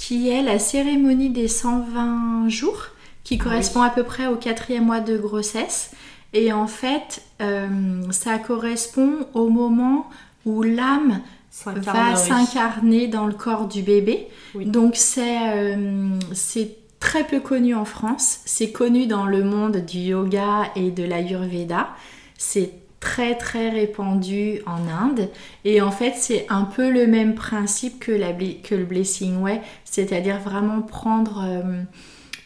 qui 0.00 0.30
est 0.30 0.42
la 0.42 0.58
cérémonie 0.58 1.28
des 1.28 1.46
120 1.46 2.48
jours, 2.48 2.86
qui 3.22 3.36
ah 3.38 3.44
correspond 3.44 3.82
à 3.82 3.90
peu 3.90 4.02
près 4.02 4.26
au 4.28 4.36
quatrième 4.36 4.86
mois 4.86 5.00
de 5.00 5.18
grossesse. 5.18 5.90
Et 6.32 6.54
en 6.54 6.66
fait, 6.66 7.22
euh, 7.42 7.68
ça 8.10 8.38
correspond 8.38 9.26
au 9.34 9.50
moment 9.50 10.08
où 10.46 10.62
l'âme 10.62 11.20
va 11.66 12.16
s'incarner 12.16 13.08
dans 13.08 13.26
le 13.26 13.34
corps 13.34 13.68
du 13.68 13.82
bébé. 13.82 14.28
Donc 14.54 14.96
euh, 15.18 16.08
c'est 16.32 16.76
très 16.98 17.24
peu 17.24 17.40
connu 17.40 17.74
en 17.74 17.84
France. 17.84 18.38
C'est 18.46 18.72
connu 18.72 19.06
dans 19.06 19.26
le 19.26 19.44
monde 19.44 19.84
du 19.84 19.98
yoga 19.98 20.72
et 20.76 20.90
de 20.90 21.04
l'ayurveda. 21.04 21.90
C'est 22.38 22.72
très 23.00 23.34
très 23.34 23.70
répandu 23.70 24.60
en 24.66 24.86
Inde. 24.86 25.30
Et 25.64 25.80
en 25.80 25.90
fait, 25.90 26.14
c'est 26.16 26.46
un 26.50 26.64
peu 26.64 26.90
le 26.90 27.06
même 27.06 27.34
principe 27.34 27.98
que, 27.98 28.12
le 28.12 28.84
Blessing 28.84 29.38
Way, 29.38 29.62
c'est-à-dire 29.84 30.38
vraiment 30.38 30.82
prendre, 30.82 31.42
euh, 31.44 31.82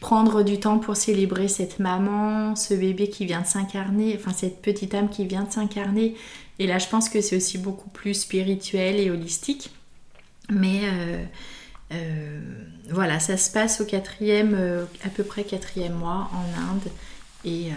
prendre 0.00 0.44
du 0.44 0.60
temps 0.60 0.78
pour 0.78 0.96
célébrer 0.96 1.48
cette 1.48 1.80
maman, 1.80 2.54
ce 2.54 2.72
bébé 2.72 3.08
qui 3.08 3.26
vient 3.26 3.40
de 3.40 3.46
s'incarner, 3.46 4.16
enfin 4.16 4.32
cette 4.32 4.62
petite 4.62 4.94
âme 4.94 5.08
qui 5.08 5.26
vient 5.26 5.42
de 5.42 5.52
s'incarner. 5.52 6.14
Et 6.60 6.68
là, 6.68 6.78
je 6.78 6.86
pense 6.86 7.08
que 7.08 7.20
c'est 7.20 7.36
aussi 7.36 7.58
beaucoup 7.58 7.90
plus 7.90 8.14
spirituel 8.14 9.00
et 9.00 9.10
holistique. 9.10 9.72
Mais 10.50 10.82
euh, 10.84 11.24
euh, 11.92 12.40
voilà, 12.90 13.18
ça 13.18 13.36
se 13.36 13.50
passe 13.50 13.80
au 13.80 13.84
quatrième, 13.84 14.86
à 15.04 15.08
peu 15.08 15.24
près 15.24 15.42
quatrième 15.42 15.94
mois 15.94 16.30
en 16.32 16.72
Inde. 16.72 16.92
Et 17.44 17.70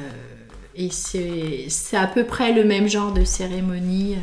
et 0.80 0.92
c'est 0.92 1.98
à 1.98 2.06
peu 2.06 2.24
près 2.24 2.54
le 2.54 2.64
même 2.64 2.88
genre 2.88 3.12
de 3.12 3.24
cérémonie 3.24 4.16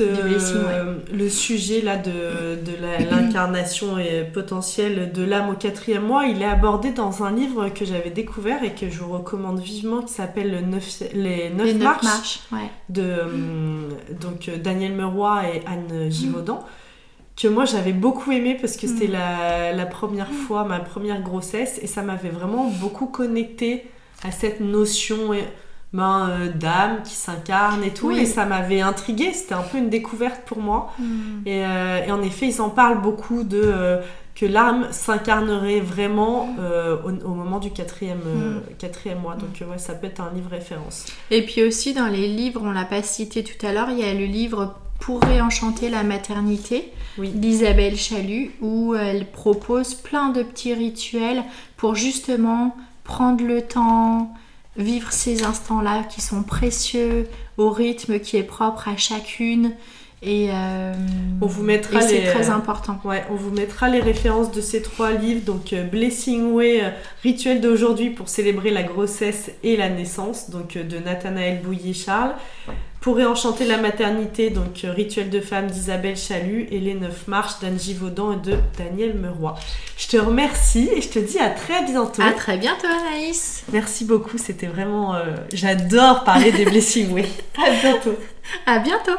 euh, 0.00 0.94
Le 1.12 1.28
sujet 1.28 1.82
là 1.82 1.98
de, 1.98 2.54
de 2.54 2.72
l'incarnation 3.10 3.96
potentielle 4.32 5.12
de 5.12 5.22
l'âme 5.22 5.50
au 5.50 5.54
quatrième 5.54 6.04
mois, 6.04 6.24
il 6.24 6.40
est 6.40 6.46
abordé 6.46 6.92
dans 6.92 7.24
un 7.24 7.30
livre 7.30 7.68
que 7.68 7.84
j'avais 7.84 8.08
découvert 8.08 8.64
et 8.64 8.74
que 8.74 8.88
je 8.88 9.00
vous 9.00 9.12
recommande 9.12 9.60
vivement 9.60 10.00
qui 10.00 10.14
s'appelle 10.14 10.64
Les 11.12 11.50
Neuf 11.50 11.74
marches, 11.76 12.40
de 12.88 13.02
euh, 13.02 13.88
donc, 14.18 14.50
Daniel 14.62 14.94
Meroy 14.94 15.42
et 15.56 15.62
Anne 15.66 16.10
Givaudan. 16.10 16.64
que 17.36 17.48
moi 17.48 17.66
j'avais 17.66 17.92
beaucoup 17.92 18.32
aimé 18.32 18.56
parce 18.58 18.78
que 18.78 18.86
c'était 18.86 19.08
mm. 19.08 19.12
la, 19.12 19.72
la, 19.74 19.86
première 19.86 20.30
fois, 20.30 20.64
ma 20.64 20.80
première 20.80 21.20
grossesse, 21.20 21.78
et 21.82 21.86
ça 21.86 22.00
m'avait 22.00 22.30
vraiment 22.30 22.70
beaucoup 22.80 23.08
connecté 23.08 23.84
à 24.24 24.30
cette 24.30 24.60
notion 24.60 25.34
ben, 25.92 26.28
euh, 26.28 26.52
d'âme 26.52 27.02
qui 27.02 27.14
s'incarne 27.14 27.82
et 27.82 27.92
tout. 27.92 28.10
Et 28.10 28.26
ça 28.26 28.44
m'avait 28.44 28.80
intrigué, 28.80 29.32
c'était 29.32 29.54
un 29.54 29.62
peu 29.62 29.78
une 29.78 29.88
découverte 29.88 30.42
pour 30.44 30.58
moi. 30.58 30.92
Hmm. 30.98 31.42
Euh, 31.46 32.04
et, 32.04 32.12
en 32.12 32.22
effet, 32.22 32.46
ils 32.46 32.60
en 32.60 32.70
parlent 32.70 33.00
beaucoup 33.00 33.42
de 33.42 33.60
euh, 33.62 34.00
que 34.34 34.46
l'âme 34.46 34.86
s'incarnerait 34.92 35.80
vraiment 35.80 36.54
au, 37.04 37.34
moment 37.34 37.58
du 37.58 37.70
quatrième, 37.70 38.18
hmm. 38.18 38.60
quatrième 38.78 39.18
mois. 39.20 39.34
Donc 39.34 39.68
ouais, 39.68 39.78
ça 39.78 39.94
peut 39.94 40.06
être 40.06 40.20
un 40.20 40.32
livre 40.32 40.50
référence. 40.50 41.06
Et 41.32 41.44
puis 41.44 41.64
aussi 41.64 41.92
dans 41.92 42.06
les 42.06 42.28
livres, 42.28 42.60
on 42.62 42.70
l'a 42.70 42.84
pas 42.84 43.02
cité 43.02 43.42
tout 43.42 43.66
à 43.66 43.72
l'heure, 43.72 43.90
il 43.90 43.98
y 43.98 44.04
a 44.04 44.14
le 44.14 44.26
livre 44.26 44.76
pour 45.00 45.20
réenchanter 45.22 45.90
la 45.90 46.04
maternité 46.04 46.92
d'Isabelle 47.18 47.96
Chalut 47.96 48.52
où 48.60 48.94
elle 48.94 49.26
propose 49.26 49.94
plein 49.94 50.28
de 50.28 50.44
petits 50.44 50.74
rituels 50.74 51.42
pour 51.76 51.96
justement 51.96 52.76
prendre 53.08 53.42
le 53.42 53.62
temps, 53.62 54.32
vivre 54.76 55.10
ces 55.12 55.42
instants-là 55.42 56.04
qui 56.04 56.20
sont 56.20 56.42
précieux, 56.42 57.26
au 57.56 57.70
rythme 57.70 58.20
qui 58.20 58.36
est 58.36 58.44
propre 58.44 58.86
à 58.86 58.96
chacune. 58.96 59.72
Et, 60.20 60.48
euh, 60.50 60.92
on 61.40 61.46
vous 61.46 61.62
mettra 61.62 62.00
c'est 62.00 62.24
très 62.24 62.50
important. 62.50 63.00
Ouais, 63.04 63.24
on 63.30 63.34
vous 63.34 63.50
mettra 63.50 63.88
les 63.88 64.00
références 64.00 64.52
de 64.52 64.60
ces 64.60 64.82
trois 64.82 65.12
livres, 65.12 65.44
donc 65.44 65.72
euh, 65.72 65.84
Blessing 65.84 66.52
Way, 66.52 66.84
euh, 66.84 66.90
rituel 67.22 67.60
d'aujourd'hui 67.60 68.10
pour 68.10 68.28
célébrer 68.28 68.70
la 68.70 68.82
grossesse 68.82 69.50
et 69.62 69.76
la 69.76 69.88
naissance, 69.88 70.50
donc 70.50 70.76
de 70.76 70.98
Nathanaël 70.98 71.62
Bouilly-Charles. 71.62 72.34
Pour 73.00 73.16
réenchanter 73.16 73.64
la 73.64 73.78
maternité, 73.78 74.50
donc 74.50 74.84
euh, 74.84 74.92
Rituel 74.92 75.30
de 75.30 75.40
femme 75.40 75.68
d'Isabelle 75.68 76.16
Chalut 76.16 76.66
et 76.70 76.80
Les 76.80 76.94
Neuf 76.94 77.28
Marches 77.28 77.60
d'Anne 77.60 77.78
Givaudan 77.78 78.32
et 78.32 78.36
de 78.36 78.56
Daniel 78.76 79.14
Meroy. 79.14 79.54
Je 79.96 80.08
te 80.08 80.16
remercie 80.16 80.88
et 80.92 81.00
je 81.00 81.08
te 81.08 81.18
dis 81.20 81.38
à 81.38 81.50
très 81.50 81.84
bientôt. 81.84 82.22
À 82.22 82.32
très 82.32 82.58
bientôt 82.58 82.86
Anaïs. 82.86 83.62
Merci 83.72 84.04
beaucoup, 84.04 84.36
c'était 84.36 84.66
vraiment... 84.66 85.14
Euh, 85.14 85.36
j'adore 85.52 86.24
parler 86.24 86.50
des 86.50 86.64
Blessing 86.64 87.12
Way. 87.12 87.28
À 87.56 87.70
bientôt. 87.70 88.16
À 88.66 88.78
bientôt. 88.78 89.18